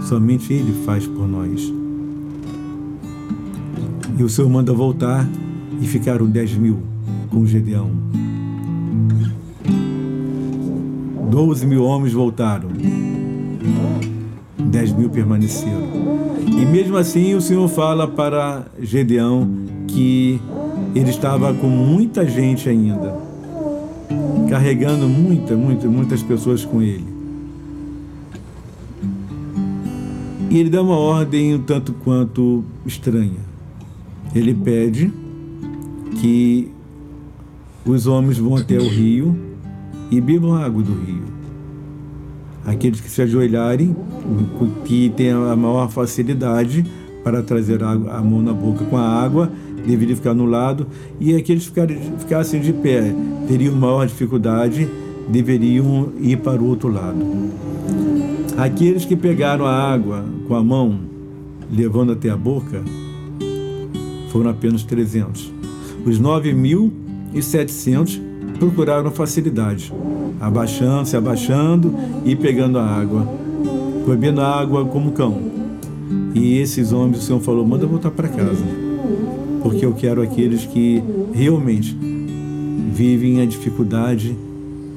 Somente 0.09 0.53
Ele 0.53 0.73
faz 0.85 1.07
por 1.07 1.27
nós. 1.29 1.73
E 4.19 4.23
o 4.23 4.29
Senhor 4.29 4.49
manda 4.49 4.73
voltar 4.73 5.29
e 5.81 5.87
ficaram 5.87 6.27
dez 6.27 6.57
mil 6.57 6.79
com 7.31 7.45
Gedeão. 7.45 7.91
Doze 11.31 11.67
mil 11.67 11.83
homens 11.83 12.13
voltaram. 12.13 12.69
dez 14.71 14.93
mil 14.93 15.11
permaneceram. 15.11 16.24
E 16.57 16.65
mesmo 16.65 16.97
assim 16.97 17.35
o 17.35 17.41
Senhor 17.41 17.69
fala 17.69 18.07
para 18.07 18.67
Gedeão 18.81 19.49
que 19.89 20.41
ele 20.95 21.11
estava 21.11 21.53
com 21.53 21.67
muita 21.67 22.27
gente 22.27 22.69
ainda, 22.69 23.17
carregando 24.49 25.09
muita, 25.09 25.57
muita, 25.57 25.89
muitas 25.89 26.23
pessoas 26.23 26.65
com 26.65 26.81
ele. 26.81 27.05
E 30.49 30.59
ele 30.59 30.71
dá 30.71 30.81
uma 30.81 30.97
ordem 30.97 31.57
um 31.57 31.59
tanto 31.59 31.93
quanto 31.93 32.63
estranha. 32.87 33.43
Ele 34.33 34.55
pede 34.55 35.13
que 36.21 36.71
os 37.85 38.07
homens 38.07 38.39
vão 38.39 38.57
até 38.57 38.79
o 38.79 38.89
rio 38.89 39.37
e 40.11 40.21
bebam 40.21 40.55
água 40.55 40.81
do 40.81 40.93
rio. 40.93 41.25
Aqueles 42.65 43.01
que 43.01 43.11
se 43.11 43.23
ajoelharem, 43.23 43.95
que 44.85 45.11
têm 45.11 45.33
a 45.33 45.55
maior 45.55 45.91
facilidade 45.91 46.85
para 47.23 47.43
trazer 47.43 47.83
a 47.83 48.23
mão 48.23 48.43
na 48.43 48.53
boca 48.53 48.85
com 48.85 48.97
a 48.97 49.07
água, 49.07 49.53
deveriam 49.87 50.17
ficar 50.17 50.35
no 50.35 50.47
lado, 50.47 50.87
e 51.21 51.37
aqueles 51.37 51.69
que 51.69 51.81
ficassem 52.19 52.61
de 52.61 52.73
pé, 52.73 53.15
teriam 53.47 53.75
maior 53.75 54.07
dificuldade, 54.07 54.89
deveriam 55.29 56.13
ir 56.21 56.39
para 56.39 56.61
o 56.61 56.67
outro 56.67 56.89
lado. 56.89 57.25
Aqueles 58.57 59.05
que 59.05 59.17
pegaram 59.17 59.67
a 59.67 59.73
água 59.73 60.25
com 60.47 60.55
a 60.55 60.63
mão, 60.63 61.01
levando 61.71 62.13
até 62.13 62.31
a 62.31 62.37
boca, 62.37 62.83
foram 64.31 64.51
apenas 64.51 64.85
300. 64.85 65.53
Os 66.05 66.21
9.700 66.21 68.21
procuraram 68.59 69.11
facilidade, 69.11 69.93
abaixando, 70.41 71.09
se 71.09 71.17
abaixando 71.17 71.95
e 72.25 72.35
pegando 72.35 72.79
a 72.79 72.87
água, 72.87 73.27
bebendo 74.07 74.41
a 74.41 74.61
água 74.61 74.85
como 74.85 75.13
cão. 75.13 75.41
E 76.35 76.59
esses 76.59 76.93
homens, 76.93 77.19
o 77.19 77.23
Senhor 77.23 77.41
falou: 77.41 77.67
manda 77.67 77.87
voltar 77.87 78.11
para 78.11 78.29
casa, 78.29 78.65
porque 79.63 79.85
eu 79.85 79.93
quero 79.93 80.23
aqueles 80.23 80.65
que 80.65 81.03
realmente 81.33 81.97
vivem 82.93 83.41
a 83.41 83.47
dificuldade, 83.47 84.37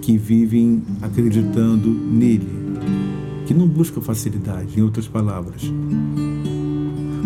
que 0.02 0.17
vivem 0.17 0.82
acreditando 1.02 1.89
nele, 1.89 2.48
que 3.46 3.54
não 3.54 3.67
buscam 3.67 4.02
facilidade, 4.02 4.80
em 4.80 4.84
outras 4.84 5.08
palavras. 5.08 5.62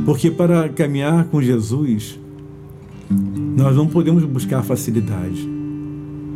Porque 0.06 0.32
para 0.32 0.68
caminhar 0.70 1.26
com 1.26 1.42
Jesus, 1.42 2.20
nós 3.56 3.76
não 3.76 3.88
podemos 3.88 4.24
buscar 4.24 4.64
facilidade. 4.64 5.61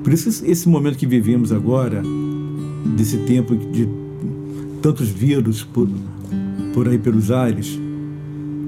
Por 0.05 0.13
isso, 0.13 0.45
esse 0.45 0.69
momento 0.69 0.99
que 0.99 1.07
vivemos 1.07 1.51
agora, 1.51 2.03
desse 2.95 3.17
tempo 3.25 3.55
de 3.55 3.89
tantos 4.79 5.09
vírus 5.09 5.63
por, 5.63 5.89
por 6.75 6.87
aí 6.87 6.99
pelos 6.99 7.31
ares, 7.31 7.79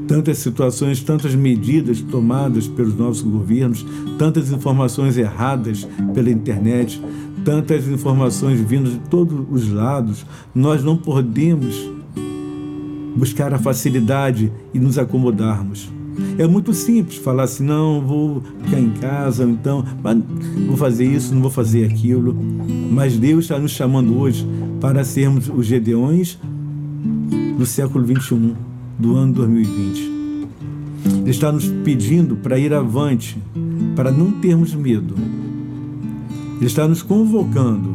tantas 0.07 0.39
situações, 0.39 0.99
tantas 1.03 1.35
medidas 1.35 2.01
tomadas 2.01 2.67
pelos 2.67 2.97
nossos 2.97 3.21
governos, 3.21 3.85
tantas 4.17 4.51
informações 4.51 5.15
erradas 5.15 5.87
pela 6.11 6.31
internet, 6.31 6.99
tantas 7.45 7.87
informações 7.87 8.59
vindo 8.59 8.89
de 8.89 8.97
todos 9.07 9.45
os 9.51 9.71
lados, 9.71 10.25
nós 10.55 10.83
não 10.83 10.97
podemos 10.97 11.87
buscar 13.15 13.53
a 13.53 13.59
facilidade 13.59 14.51
e 14.73 14.79
nos 14.79 14.97
acomodarmos. 14.97 15.96
É 16.37 16.47
muito 16.47 16.73
simples 16.73 17.17
falar 17.17 17.43
assim, 17.43 17.63
não, 17.63 18.01
vou 18.01 18.43
ficar 18.63 18.79
em 18.79 18.89
casa, 18.91 19.43
então, 19.43 19.83
vou 20.67 20.77
fazer 20.77 21.05
isso, 21.05 21.33
não 21.33 21.41
vou 21.41 21.51
fazer 21.51 21.85
aquilo. 21.85 22.35
Mas 22.91 23.17
Deus 23.17 23.45
está 23.45 23.59
nos 23.59 23.71
chamando 23.71 24.17
hoje 24.17 24.47
para 24.79 25.03
sermos 25.03 25.49
os 25.49 25.65
Gedeões 25.65 26.37
do 27.57 27.65
século 27.65 28.05
21, 28.05 28.55
do 28.99 29.15
ano 29.15 29.33
2020. 29.33 30.17
Ele 31.21 31.29
está 31.29 31.51
nos 31.51 31.67
pedindo 31.83 32.35
para 32.35 32.57
ir 32.57 32.73
avante, 32.73 33.37
para 33.95 34.11
não 34.11 34.31
termos 34.31 34.73
medo. 34.73 35.15
Ele 36.57 36.65
está 36.65 36.87
nos 36.87 37.01
convocando 37.01 37.89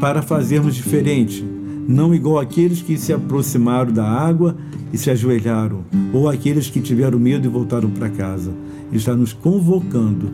para 0.00 0.22
fazermos 0.22 0.74
diferente, 0.74 1.44
não 1.88 2.14
igual 2.14 2.38
aqueles 2.38 2.82
que 2.82 2.98
se 2.98 3.14
aproximaram 3.14 3.90
da 3.90 4.06
água 4.06 4.54
e 4.92 4.98
se 4.98 5.10
ajoelharam, 5.10 5.86
ou 6.12 6.28
aqueles 6.28 6.68
que 6.68 6.82
tiveram 6.82 7.18
medo 7.18 7.46
e 7.46 7.50
voltaram 7.50 7.88
para 7.88 8.10
casa. 8.10 8.52
Ele 8.88 8.98
está 8.98 9.16
nos 9.16 9.32
convocando 9.32 10.28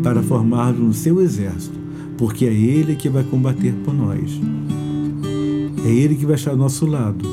para 0.00 0.22
formarmos 0.22 0.96
o 0.96 0.98
seu 0.98 1.20
exército, 1.20 1.76
porque 2.16 2.46
é 2.46 2.52
Ele 2.52 2.94
que 2.94 3.08
vai 3.08 3.24
combater 3.24 3.74
por 3.84 3.92
nós. 3.92 4.40
É 5.84 5.88
Ele 5.88 6.14
que 6.14 6.24
vai 6.24 6.36
estar 6.36 6.52
ao 6.52 6.56
nosso 6.56 6.86
lado. 6.86 7.28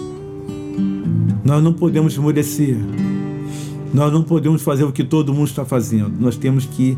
Nós 1.46 1.64
não 1.64 1.74
podemos 1.74 2.14
esmorecer. 2.14 2.78
Nós 3.94 4.12
não 4.12 4.24
podemos 4.24 4.64
fazer 4.64 4.84
o 4.84 4.92
que 4.92 5.04
todo 5.04 5.32
mundo 5.32 5.48
está 5.48 5.64
fazendo. 5.64 6.12
Nós 6.20 6.36
temos 6.36 6.66
que 6.66 6.98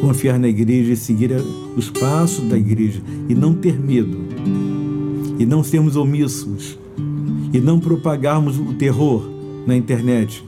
confiar 0.00 0.38
na 0.38 0.46
igreja 0.46 0.92
e 0.92 0.96
seguir 0.96 1.32
os 1.76 1.90
passos 1.90 2.48
da 2.48 2.56
igreja 2.56 3.02
e 3.28 3.34
não 3.34 3.52
ter 3.52 3.76
medo 3.76 4.27
e 5.38 5.46
não 5.46 5.62
sermos 5.62 5.96
omissos 5.96 6.78
e 7.52 7.60
não 7.60 7.78
propagarmos 7.78 8.58
o 8.58 8.74
terror 8.74 9.22
na 9.66 9.76
internet. 9.76 10.44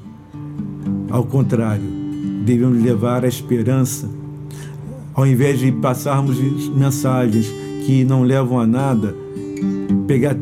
Ao 1.10 1.24
contrário, 1.24 1.84
devemos 2.44 2.82
levar 2.82 3.24
a 3.24 3.28
esperança. 3.28 4.08
Ao 5.14 5.26
invés 5.26 5.58
de 5.58 5.72
passarmos 5.72 6.38
mensagens 6.68 7.52
que 7.84 8.04
não 8.04 8.22
levam 8.22 8.58
a 8.58 8.66
nada, 8.66 9.14
pegar, 10.06 10.36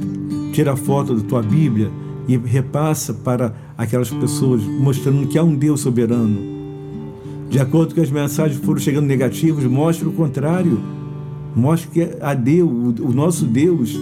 tira 0.53 0.73
a 0.73 0.77
foto 0.77 1.15
da 1.15 1.23
tua 1.23 1.43
Bíblia 1.43 1.91
e 2.27 2.37
repassa 2.37 3.15
para 3.15 3.55
aquelas 3.77 4.11
pessoas, 4.11 4.63
mostrando 4.63 5.27
que 5.27 5.39
há 5.39 5.43
um 5.43 5.55
Deus 5.55 5.81
soberano. 5.81 6.59
De 7.49 7.59
acordo 7.59 7.95
com 7.95 8.03
as 8.03 8.11
mensagens 8.11 8.61
foram 8.63 8.79
chegando 8.79 9.07
negativas, 9.07 9.65
mostre 9.65 10.07
o 10.07 10.13
contrário. 10.13 10.79
Mostre 11.57 11.89
que 11.91 12.17
a 12.21 12.35
Deus, 12.35 13.01
o 13.01 13.09
nosso 13.09 13.47
Deus, 13.47 13.99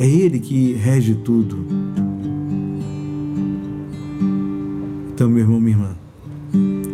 é 0.00 0.06
Ele 0.06 0.38
que 0.38 0.72
rege 0.72 1.14
tudo. 1.14 1.58
Então, 5.12 5.28
meu 5.28 5.40
irmão, 5.40 5.60
minha 5.60 5.76
irmã, 5.76 5.94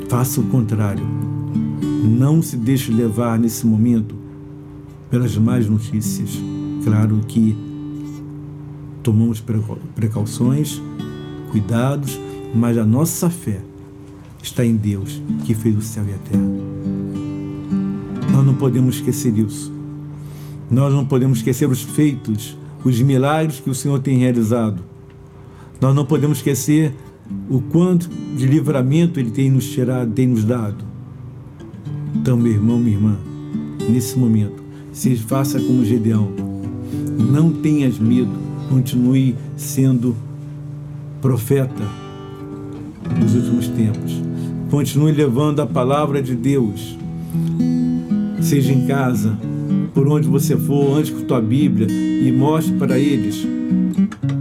faça 0.09 0.41
o 0.41 0.45
contrário. 0.49 1.07
Não 2.05 2.43
se 2.43 2.57
deixe 2.57 2.91
levar 2.91 3.39
nesse 3.39 3.65
momento 3.65 4.17
pelas 5.09 5.39
más 5.39 5.69
notícias. 5.69 6.31
Claro 6.83 7.21
que 7.29 7.57
tomamos 9.05 9.41
precauções, 9.95 10.83
cuidados, 11.53 12.19
mas 12.53 12.77
a 12.77 12.85
nossa 12.85 13.31
fé 13.31 13.61
está 14.43 14.65
em 14.65 14.75
Deus 14.75 15.23
que 15.45 15.55
fez 15.55 15.77
o 15.77 15.81
céu 15.81 16.05
e 16.09 16.13
a 16.13 16.19
terra. 16.19 16.43
Nós 18.33 18.45
não 18.45 18.55
podemos 18.55 18.97
esquecer 18.97 19.39
isso. 19.39 19.73
Nós 20.69 20.93
não 20.93 21.07
podemos 21.07 21.39
esquecer 21.39 21.71
os 21.71 21.83
feitos 21.83 22.59
os 22.87 23.01
milagres 23.01 23.59
que 23.59 23.69
o 23.69 23.75
Senhor 23.75 23.99
tem 23.99 24.19
realizado. 24.19 24.81
Nós 25.81 25.95
não 25.95 26.07
podemos 26.07 26.39
esquecer 26.39 26.95
o 27.51 27.61
quanto 27.61 28.09
de 28.09 28.47
livramento 28.47 29.19
Ele 29.19 29.31
tem 29.31 29.51
nos 29.51 29.69
tirado, 29.69 30.13
tem 30.13 30.29
nos 30.29 30.45
dado. 30.45 30.85
Então, 32.15 32.37
meu 32.37 32.53
irmão, 32.53 32.79
minha 32.79 32.97
irmã, 32.97 33.17
nesse 33.89 34.17
momento, 34.19 34.63
se 34.93 35.17
faça 35.17 35.59
como 35.59 35.85
Gedeão. 35.85 36.31
Não 37.19 37.51
tenhas 37.51 37.99
medo, 37.99 38.31
continue 38.71 39.35
sendo 39.57 40.17
profeta 41.21 41.85
nos 43.21 43.35
últimos 43.35 43.69
tempos. 43.69 44.23
Continue 44.71 45.13
levando 45.13 45.61
a 45.61 45.67
palavra 45.67 46.23
de 46.23 46.35
Deus, 46.35 46.97
seja 48.41 48.73
em 48.73 48.87
casa, 48.87 49.37
por 49.97 50.07
onde 50.09 50.29
você 50.29 50.55
for, 50.59 50.99
antes 50.99 51.11
com 51.11 51.23
tua 51.23 51.41
Bíblia 51.41 51.89
e 51.91 52.31
mostre 52.31 52.77
para 52.77 52.99
eles 52.99 53.47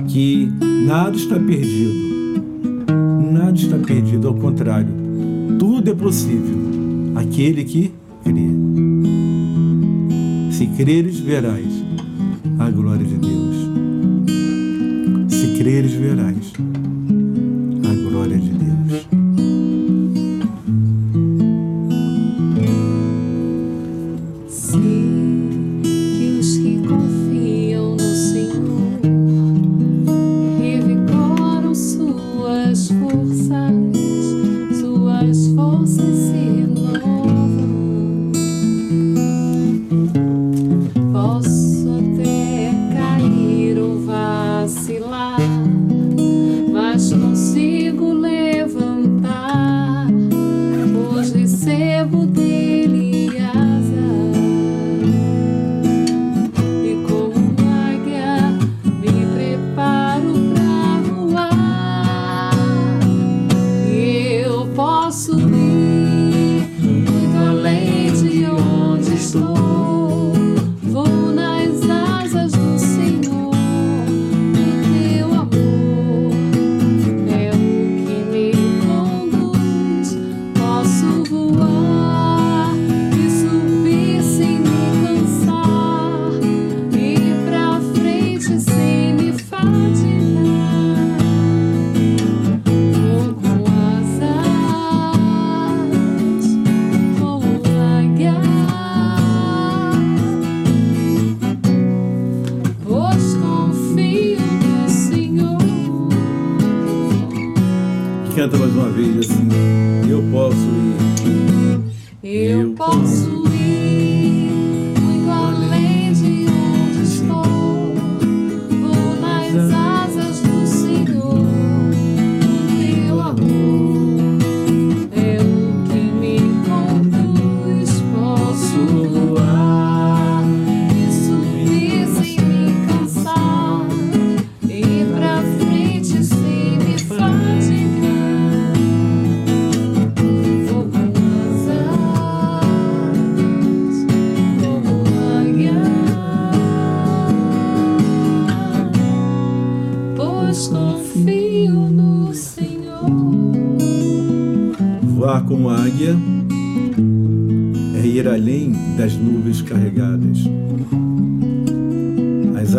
que 0.06 0.52
nada 0.86 1.16
está 1.16 1.40
perdido. 1.40 2.44
Nada 3.32 3.58
está 3.58 3.78
perdido, 3.78 4.28
ao 4.28 4.34
contrário, 4.34 4.90
tudo 5.58 5.90
é 5.90 5.94
possível. 5.94 6.58
Aquele 7.16 7.64
que 7.64 7.94
crê. 8.22 8.50
Se 10.52 10.68
creres, 10.76 11.22
verás 11.22 11.66
a 12.60 12.70
glória 12.70 13.06
de 13.06 13.16
Deus. 13.16 13.56
Se 15.30 15.58
creres, 15.58 15.94
verás 15.94 16.52
a 17.90 18.10
glória 18.10 18.38
de 18.38 18.50
Deus. 18.50 18.55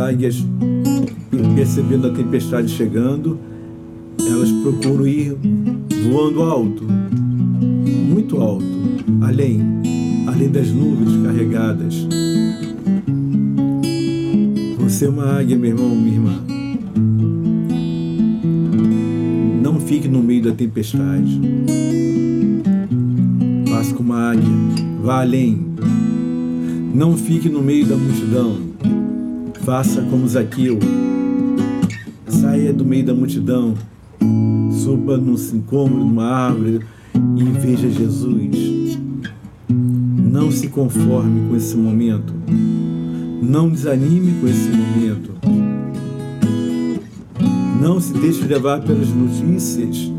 Águias, 0.07 0.45
percebendo 1.55 2.07
a 2.07 2.11
tempestade 2.11 2.71
chegando, 2.71 3.39
elas 4.21 4.51
procuram 4.53 5.07
ir 5.07 5.37
voando 6.11 6.43
alto, 6.43 6.85
muito 6.85 8.41
alto, 8.41 8.65
além, 9.21 9.61
além 10.27 10.49
das 10.49 10.69
nuvens 10.69 11.25
carregadas. 11.25 12.07
Você 14.79 15.07
é 15.07 15.09
uma 15.09 15.39
águia, 15.39 15.59
meu 15.59 15.71
irmão, 15.71 15.89
minha 15.89 16.15
irmã. 16.15 16.41
Não 19.63 19.81
fique 19.81 20.07
no 20.07 20.23
meio 20.23 20.45
da 20.45 20.53
tempestade. 20.53 21.41
Faça 23.69 23.93
como 23.95 24.13
uma 24.13 24.31
águia, 24.31 24.49
vá 25.03 25.23
além. 25.23 25.67
Não 26.95 27.17
fique 27.17 27.49
no 27.49 27.61
meio 27.61 27.85
da 27.87 27.97
multidão. 27.97 28.76
Faça 29.67 30.01
como 30.03 30.29
Zaqueu. 30.29 30.79
Saia 32.29 32.73
do 32.73 32.85
meio 32.85 33.05
da 33.05 33.13
multidão. 33.13 33.75
Suba 34.71 35.17
num 35.17 35.37
sincômoro, 35.37 36.05
numa 36.05 36.25
árvore 36.25 36.83
e 37.37 37.43
veja 37.43 37.91
Jesus. 37.91 38.97
Não 39.69 40.53
se 40.53 40.69
conforme 40.69 41.49
com 41.49 41.57
esse 41.57 41.77
momento. 41.77 42.33
Não 43.43 43.69
desanime 43.69 44.35
com 44.41 44.47
esse 44.47 44.69
momento. 44.69 45.33
Não 47.83 48.01
se 48.01 48.13
deixe 48.13 48.45
levar 48.45 48.83
pelas 48.83 49.09
notícias. 49.09 50.13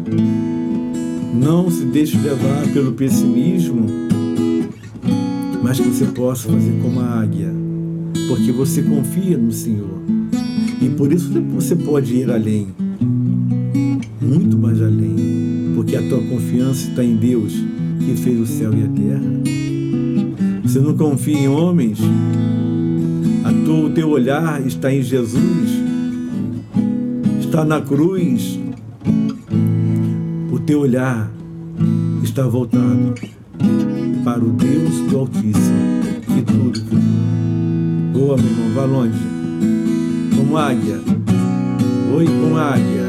Não 1.33 1.71
se 1.71 1.85
deixe 1.85 2.17
levar 2.17 2.67
pelo 2.73 2.91
pessimismo. 2.91 3.85
Mas 5.63 5.79
que 5.79 5.87
você 5.87 6.03
possa 6.07 6.49
fazer 6.49 6.81
como 6.81 6.99
a 6.99 7.21
águia. 7.21 7.56
Porque 8.27 8.51
você 8.51 8.81
confia 8.81 9.37
no 9.37 9.51
Senhor. 9.51 10.01
E 10.81 10.89
por 10.89 11.11
isso 11.11 11.31
você 11.53 11.75
pode 11.75 12.13
ir 12.13 12.29
além. 12.29 12.67
Muito 14.21 14.57
mais 14.57 14.81
além. 14.81 15.71
Porque 15.75 15.95
a 15.95 16.01
tua 16.07 16.19
confiança 16.19 16.89
está 16.89 17.03
em 17.03 17.15
Deus, 17.15 17.53
que 17.99 18.15
fez 18.15 18.39
o 18.39 18.45
céu 18.45 18.71
e 18.73 18.83
a 18.83 18.87
terra. 18.87 19.57
Você 20.63 20.79
não 20.79 20.97
confia 20.97 21.37
em 21.37 21.47
homens? 21.47 21.99
A 23.43 23.53
tua, 23.65 23.85
o 23.85 23.89
teu 23.89 24.09
olhar 24.09 24.65
está 24.67 24.93
em 24.93 25.01
Jesus, 25.01 25.69
está 27.39 27.63
na 27.63 27.79
cruz. 27.79 28.59
O 30.51 30.59
teu 30.59 30.81
olhar 30.81 31.31
está 32.21 32.45
voltado 32.45 33.13
para 34.23 34.43
o 34.43 34.49
Deus 34.49 34.99
do 35.09 35.19
Altíssimo, 35.19 36.01
que 36.25 36.41
tudo 36.41 36.86
Boa, 38.17 38.35
meu 38.35 38.47
irmão, 38.47 38.73
vá 38.73 38.83
longe. 38.83 39.19
Como 40.35 40.57
águia. 40.57 40.99
Oi, 42.15 42.25
como 42.25 42.57
águia. 42.57 43.06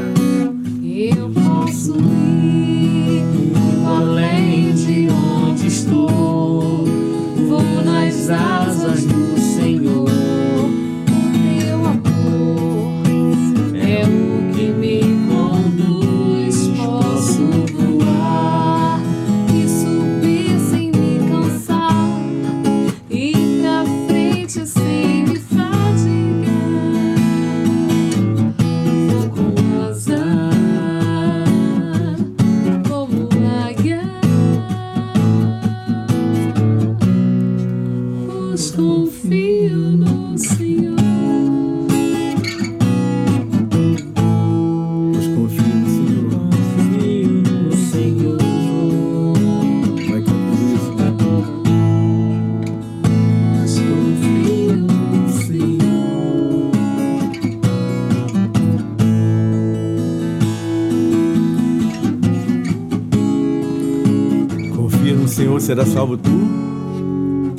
Será 65.79 65.85
salvo 65.85 66.17
tu 66.17 66.29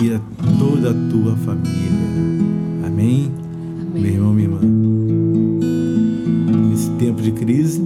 e 0.02 0.12
a 0.12 0.20
toda 0.58 0.90
a 0.90 1.10
tua 1.10 1.34
família. 1.36 2.84
Amém? 2.86 3.30
Meu 3.94 4.04
irmão, 4.04 4.34
minha 4.34 4.46
irmã. 4.46 4.60
Nesse 6.68 6.90
tempo 6.98 7.22
de 7.22 7.32
crise, 7.32 7.82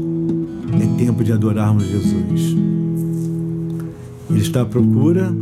é 0.72 0.98
tempo 0.98 1.22
de 1.22 1.32
adorarmos 1.32 1.84
Jesus. 1.84 2.56
Ele 4.28 4.40
está 4.40 4.62
à 4.62 4.64
procura 4.64 5.32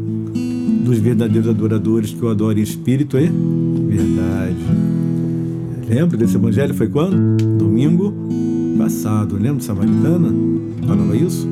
dos 0.84 0.99
verdadeiros 0.99 1.49
adoradores 1.49 2.12
que 2.12 2.22
o 2.22 2.28
adorem 2.28 2.61
em 2.61 2.64
espírito 2.64 3.16
e 3.18 3.28
verdade. 3.28 4.57
Lembra 5.88 6.18
desse 6.18 6.36
evangelho? 6.36 6.74
Foi 6.74 6.88
quando? 6.88 7.36
Domingo 7.57 8.12
passado. 8.76 9.36
Lembra 9.36 9.57
de 9.57 9.64
Samaritana? 9.64 10.28
Falava 10.86 11.16
isso? 11.16 11.49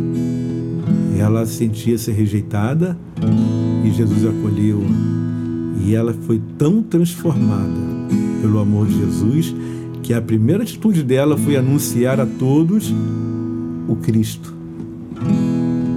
Ela 1.19 1.47
sentia-se 1.47 2.11
rejeitada 2.11 2.99
Jesus 4.01 4.25
acolheu. 4.25 4.83
E 5.85 5.95
ela 5.95 6.15
foi 6.27 6.41
tão 6.57 6.83
transformada 6.83 7.81
pelo 8.41 8.59
amor 8.59 8.87
de 8.87 8.99
Jesus 8.99 9.55
que 10.03 10.15
a 10.15 10.23
primeira 10.23 10.63
atitude 10.63 11.03
dela 11.03 11.37
foi 11.37 11.57
anunciar 11.57 12.19
a 12.19 12.27
todos 12.27 12.93
o 13.87 13.97
Cristo. 13.97 14.55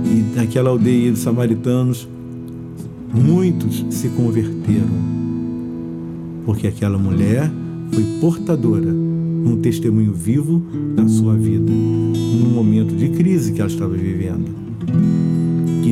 E 0.06 0.36
naquela 0.36 0.70
aldeia 0.70 1.12
dos 1.12 1.22
samaritanos, 1.22 2.08
muitos 3.14 3.86
se 3.90 4.10
converteram. 4.10 5.14
Porque 6.46 6.68
aquela 6.68 6.98
mulher 6.98 7.50
foi 7.92 8.04
portadora 8.20 8.90
um 8.92 9.58
testemunho 9.62 10.14
vivo 10.14 10.62
na 10.96 11.08
sua 11.08 11.36
vida, 11.36 11.72
num 11.72 12.50
momento 12.50 12.96
de 12.96 13.10
crise 13.10 13.54
que 13.54 13.62
ela 13.62 13.70
estava 13.70 13.94
vivendo. 13.94 14.52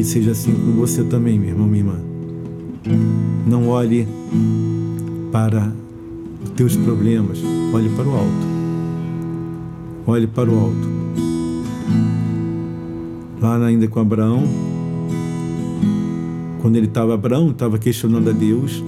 Seja 0.03 0.31
assim 0.31 0.53
com 0.53 0.71
você 0.73 1.03
também, 1.03 1.39
meu 1.39 1.49
irmão, 1.49 1.67
minha 1.67 1.83
irmã. 1.83 1.99
Não 3.47 3.69
olhe 3.69 4.07
para 5.31 5.71
os 6.43 6.49
teus 6.51 6.75
problemas, 6.75 7.39
olhe 7.73 7.89
para 7.89 8.07
o 8.07 8.11
alto. 8.11 8.51
Olhe 10.07 10.27
para 10.27 10.49
o 10.49 10.59
alto. 10.59 10.89
Lá 13.41 13.65
ainda 13.65 13.87
com 13.87 13.99
Abraão, 13.99 14.43
quando 16.61 16.75
ele 16.75 16.87
estava, 16.87 17.13
Abraão 17.13 17.51
estava 17.51 17.77
questionando 17.77 18.29
a 18.29 18.33
Deus, 18.33 18.83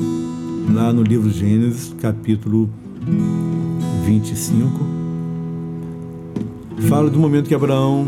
lá 0.73 0.91
no 0.91 1.03
livro 1.03 1.29
Gênesis, 1.29 1.93
capítulo 2.01 2.69
25, 4.05 4.79
fala 6.89 7.09
do 7.09 7.17
momento 7.17 7.47
que 7.47 7.55
Abraão 7.55 8.07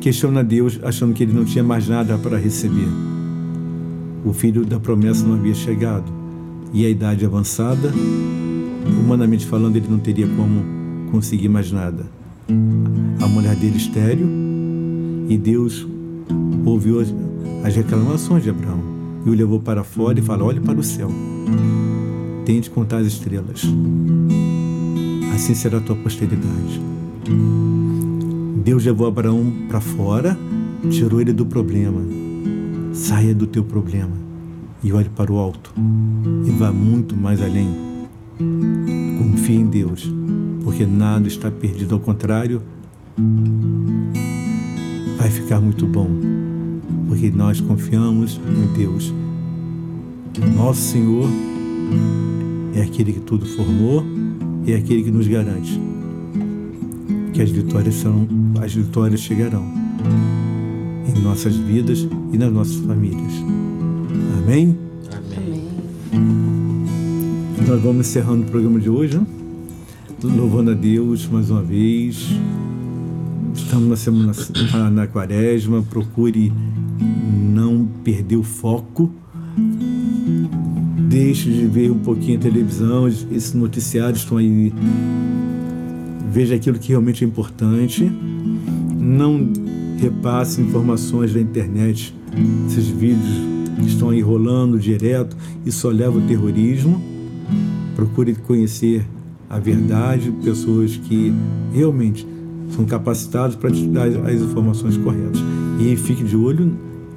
questiona 0.00 0.42
Deus, 0.42 0.78
achando 0.82 1.14
que 1.14 1.22
ele 1.22 1.32
não 1.32 1.44
tinha 1.44 1.64
mais 1.64 1.88
nada 1.88 2.16
para 2.18 2.38
receber. 2.38 2.88
o 4.24 4.32
filho 4.32 4.64
da 4.64 4.78
promessa 4.78 5.26
não 5.26 5.34
havia 5.34 5.54
chegado. 5.54 6.12
E 6.72 6.84
a 6.84 6.88
idade 6.90 7.24
avançada, 7.24 7.92
humanamente 9.00 9.46
falando, 9.46 9.76
ele 9.76 9.88
não 9.88 9.98
teria 9.98 10.26
como 10.28 11.10
conseguir 11.10 11.48
mais 11.48 11.72
nada. 11.72 12.06
A 13.22 13.26
mulher 13.26 13.56
dele 13.56 13.76
estéreo, 13.76 14.28
e 15.28 15.36
Deus 15.36 15.86
ouviu 16.64 17.00
as, 17.00 17.74
reclamações 17.74 18.42
de 18.42 18.50
Abraão 18.50 18.80
e 19.26 19.30
o 19.30 19.34
levou 19.34 19.60
para 19.60 19.84
fora 19.84 20.18
e 20.18 20.22
falou: 20.22 20.48
Olhe 20.48 20.60
para 20.60 20.78
o 20.78 20.82
céu, 20.82 21.10
tente 22.46 22.70
contar 22.70 22.98
as 22.98 23.06
estrelas, 23.06 23.62
assim 25.34 25.54
será 25.54 25.78
a 25.78 25.80
tua 25.80 25.96
posteridade. 25.96 26.80
Deus 28.68 28.84
levou 28.84 29.06
Abraão 29.06 29.50
para 29.66 29.80
fora, 29.80 30.38
tirou 30.90 31.22
ele 31.22 31.32
do 31.32 31.46
problema. 31.46 32.02
Saia 32.92 33.34
do 33.34 33.46
teu 33.46 33.64
problema 33.64 34.12
e 34.84 34.92
olhe 34.92 35.08
para 35.08 35.32
o 35.32 35.38
alto 35.38 35.72
e 36.44 36.50
vá 36.50 36.70
muito 36.70 37.16
mais 37.16 37.40
além. 37.40 37.70
Confie 39.18 39.54
em 39.54 39.66
Deus, 39.66 40.12
porque 40.62 40.84
nada 40.84 41.26
está 41.26 41.50
perdido, 41.50 41.94
ao 41.94 42.00
contrário, 42.02 42.60
vai 45.16 45.30
ficar 45.30 45.62
muito 45.62 45.86
bom, 45.86 46.10
porque 47.08 47.30
nós 47.30 47.62
confiamos 47.62 48.38
em 48.38 48.76
Deus. 48.76 49.14
Nosso 50.54 50.82
Senhor 50.82 51.26
é 52.74 52.82
aquele 52.82 53.14
que 53.14 53.20
tudo 53.20 53.46
formou, 53.46 54.04
é 54.66 54.74
aquele 54.74 55.04
que 55.04 55.10
nos 55.10 55.26
garante 55.26 55.87
que 57.38 57.42
as 57.42 57.50
vitórias 57.50 57.94
são, 57.94 58.26
as 58.60 58.74
vitórias 58.74 59.20
chegarão 59.20 59.64
em 61.06 61.20
nossas 61.20 61.54
vidas 61.54 62.04
e 62.32 62.36
nas 62.36 62.52
nossas 62.52 62.74
famílias. 62.78 63.32
Amém? 64.42 64.76
Amém. 65.12 65.70
Nós 67.64 67.80
vamos 67.80 68.08
encerrando 68.08 68.42
o 68.42 68.46
programa 68.50 68.80
de 68.80 68.90
hoje, 68.90 69.18
né? 69.18 69.26
louvando 70.20 70.72
a 70.72 70.74
Deus 70.74 71.28
mais 71.28 71.48
uma 71.48 71.62
vez. 71.62 72.26
Estamos 73.54 73.88
na 73.88 73.94
semana 73.96 74.32
na, 74.72 74.90
na 74.90 75.06
quaresma, 75.06 75.80
procure 75.88 76.52
não 77.54 77.86
perder 78.02 78.36
o 78.36 78.42
foco. 78.42 79.12
Deixe 81.08 81.52
de 81.52 81.66
ver 81.66 81.92
um 81.92 82.00
pouquinho 82.00 82.36
a 82.36 82.42
televisão, 82.42 83.06
esses 83.06 83.54
noticiários 83.54 84.22
estão 84.22 84.38
aí. 84.38 84.72
Veja 86.38 86.54
aquilo 86.54 86.78
que 86.78 86.90
realmente 86.90 87.24
é 87.24 87.26
importante. 87.26 88.08
Não 88.96 89.52
repasse 89.98 90.60
informações 90.60 91.34
da 91.34 91.40
internet, 91.40 92.14
esses 92.68 92.86
vídeos 92.86 93.26
que 93.80 93.88
estão 93.88 94.10
aí 94.10 94.20
rolando 94.20 94.78
direto, 94.78 95.36
isso 95.66 95.80
só 95.80 95.88
leva 95.88 96.14
ao 96.14 96.24
terrorismo. 96.28 97.02
Procure 97.96 98.36
conhecer 98.36 99.04
a 99.50 99.58
verdade, 99.58 100.30
pessoas 100.44 100.96
que 100.96 101.34
realmente 101.72 102.24
são 102.70 102.84
capacitados 102.84 103.56
para 103.56 103.72
te 103.72 103.84
dar 103.88 104.06
as 104.06 104.40
informações 104.40 104.96
corretas. 104.96 105.40
E 105.80 105.96
fique 105.96 106.22
de 106.22 106.36
olho, 106.36 106.70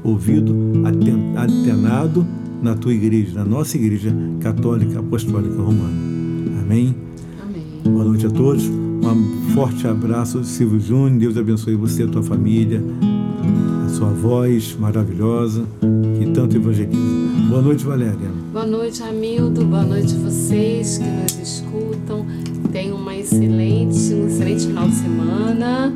ouvido, 0.04 0.52
aten- 0.84 1.38
antenado 1.38 2.26
na 2.60 2.74
tua 2.74 2.92
igreja, 2.92 3.36
na 3.36 3.46
nossa 3.46 3.78
igreja 3.78 4.12
católica 4.40 5.00
apostólica 5.00 5.62
romana. 5.62 5.94
Amém? 6.64 6.96
Amém. 7.40 7.64
Boa 7.84 8.06
noite 8.06 8.26
a 8.26 8.30
todos. 8.32 8.81
Um 9.04 9.54
forte 9.54 9.88
abraço, 9.88 10.44
Silvio 10.44 10.80
Júnior. 10.80 11.20
Deus 11.20 11.38
abençoe 11.38 11.76
você 11.76 12.04
e 12.04 12.06
a 12.06 12.08
tua 12.08 12.24
família, 12.24 12.82
a 13.86 13.90
sua 13.90 14.10
voz 14.10 14.76
maravilhosa 14.80 15.66
que 16.18 16.32
tanto 16.32 16.56
evangeliza. 16.56 16.98
Boa 17.50 17.62
noite, 17.62 17.84
Valéria. 17.84 18.32
Boa 18.54 18.66
noite, 18.66 19.04
Hamildo. 19.04 19.66
Boa 19.66 19.84
noite 19.84 20.16
a 20.16 20.20
vocês 20.20 21.00
que 21.00 21.10
nos 21.10 21.50
escutam. 21.50 22.26
Tenham 22.72 22.96
uma 22.96 23.16
excelente, 23.16 24.14
um 24.14 24.28
excelente 24.28 24.68
final 24.68 24.88
de 24.88 24.96
semana 24.96 25.94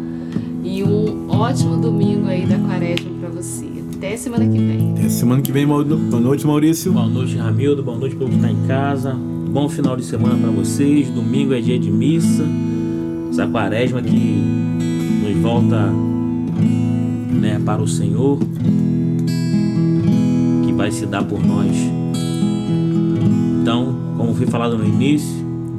e 0.63 0.83
um 0.83 1.29
ótimo 1.29 1.77
domingo 1.77 2.27
aí 2.27 2.45
da 2.45 2.57
quaresma 2.59 3.11
para 3.19 3.29
você. 3.29 3.65
Até 3.95 4.17
semana 4.17 4.45
que 4.45 4.57
vem. 4.57 4.91
Até 4.91 5.09
semana 5.09 5.41
que 5.41 5.51
vem. 5.51 5.65
Boa 5.65 5.83
noite, 5.85 6.45
Maurício. 6.45 6.91
Boa 6.91 7.07
noite, 7.07 7.37
Ramildo. 7.37 7.81
Boa 7.81 7.97
noite, 7.97 8.15
povo 8.15 8.29
que 8.29 8.35
está 8.35 8.51
em 8.51 8.67
casa. 8.67 9.13
Bom 9.13 9.69
final 9.69 9.95
de 9.95 10.03
semana 10.03 10.35
para 10.35 10.49
vocês. 10.51 11.09
Domingo 11.09 11.53
é 11.53 11.61
dia 11.61 11.79
de 11.79 11.89
missa. 11.89 12.43
Essa 13.35 13.47
quaresma 13.47 14.01
que 14.01 14.41
nos 15.21 15.37
volta 15.41 15.91
né, 17.33 17.61
para 17.65 17.81
o 17.81 17.87
Senhor, 17.87 18.39
que 20.65 20.71
vai 20.71 20.89
se 20.89 21.05
dar 21.05 21.21
por 21.21 21.45
nós. 21.45 21.75
Então, 23.61 23.93
como 24.15 24.33
foi 24.33 24.47
falado 24.47 24.77
no 24.77 24.85
início, 24.85 25.27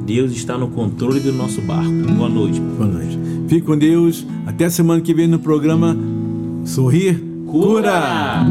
Deus 0.05 0.33
está 0.33 0.55
no 0.55 0.67
controle 0.67 1.19
do 1.19 1.33
nosso 1.33 1.59
barco. 1.63 1.89
Boa 2.15 2.29
noite. 2.29 2.59
Boa 2.59 2.87
noite. 2.87 3.19
Fique 3.47 3.65
com 3.65 3.75
Deus. 3.75 4.23
Até 4.45 4.69
semana 4.69 5.01
que 5.01 5.15
vem 5.15 5.27
no 5.27 5.39
programa 5.39 5.97
Sorrir 6.63 7.19
Cura. 7.47 8.45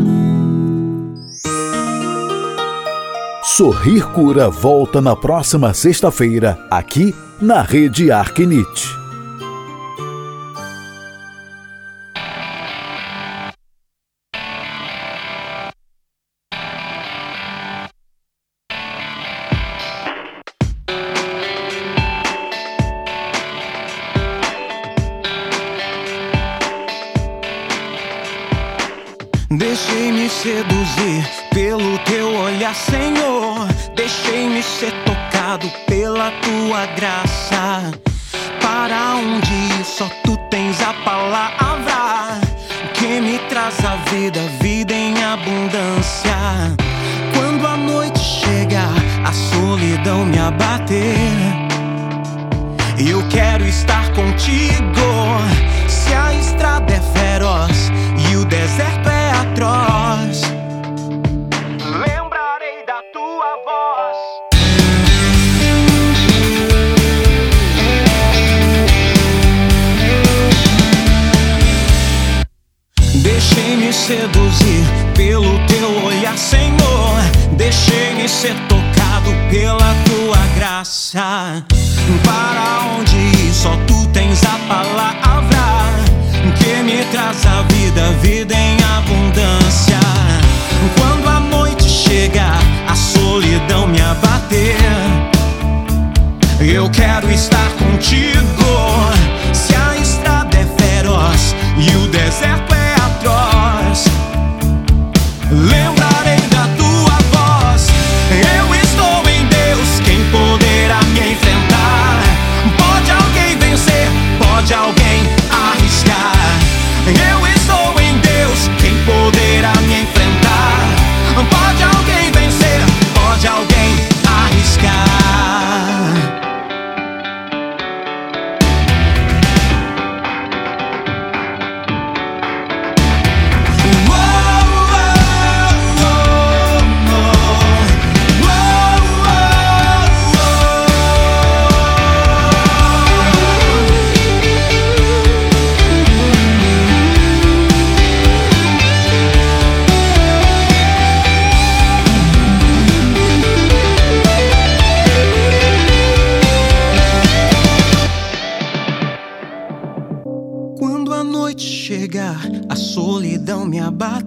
Sorrir 3.45 4.05
Cura 4.09 4.51
volta 4.51 5.01
na 5.01 5.15
próxima 5.15 5.73
sexta-feira, 5.73 6.59
aqui 6.69 7.15
na 7.41 7.63
Rede 7.63 8.11
Arquinite. 8.11 8.96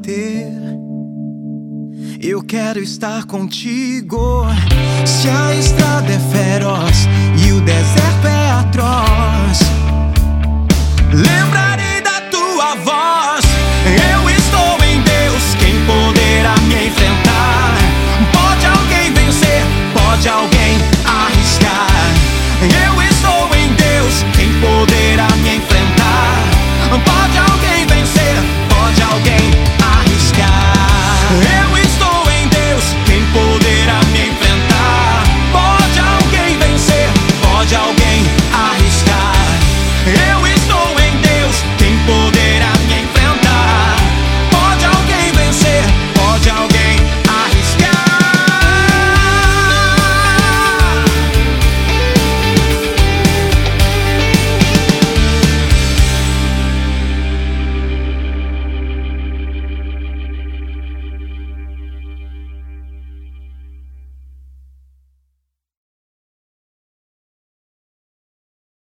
ter. 0.10 0.52
Eu 2.22 2.42
quero 2.42 2.80
estar 2.80 3.26
contigo. 3.26 4.46
Se 5.06 5.30
a 5.30 5.56
estrada 5.56 6.12
é 6.12 6.20
feroz 6.20 7.08
e 7.46 7.52
o 7.52 7.62
deserto 7.62 8.28
é 8.28 8.52
atroz, 8.52 9.60
lembrarei 11.14 12.02
da 12.02 12.22
tua 12.32 12.76
voz. 12.84 13.46
Eu 13.86 14.30
estou 14.30 14.86
em 14.86 15.02
Deus, 15.02 15.56
quem 15.60 15.76
poderá 15.86 16.56
me 16.68 16.88
enfrentar? 16.88 17.78
Pode 18.34 18.66
alguém 18.66 19.14
vencer? 19.14 19.64
Pode 19.94 20.28
alguém 20.28 20.59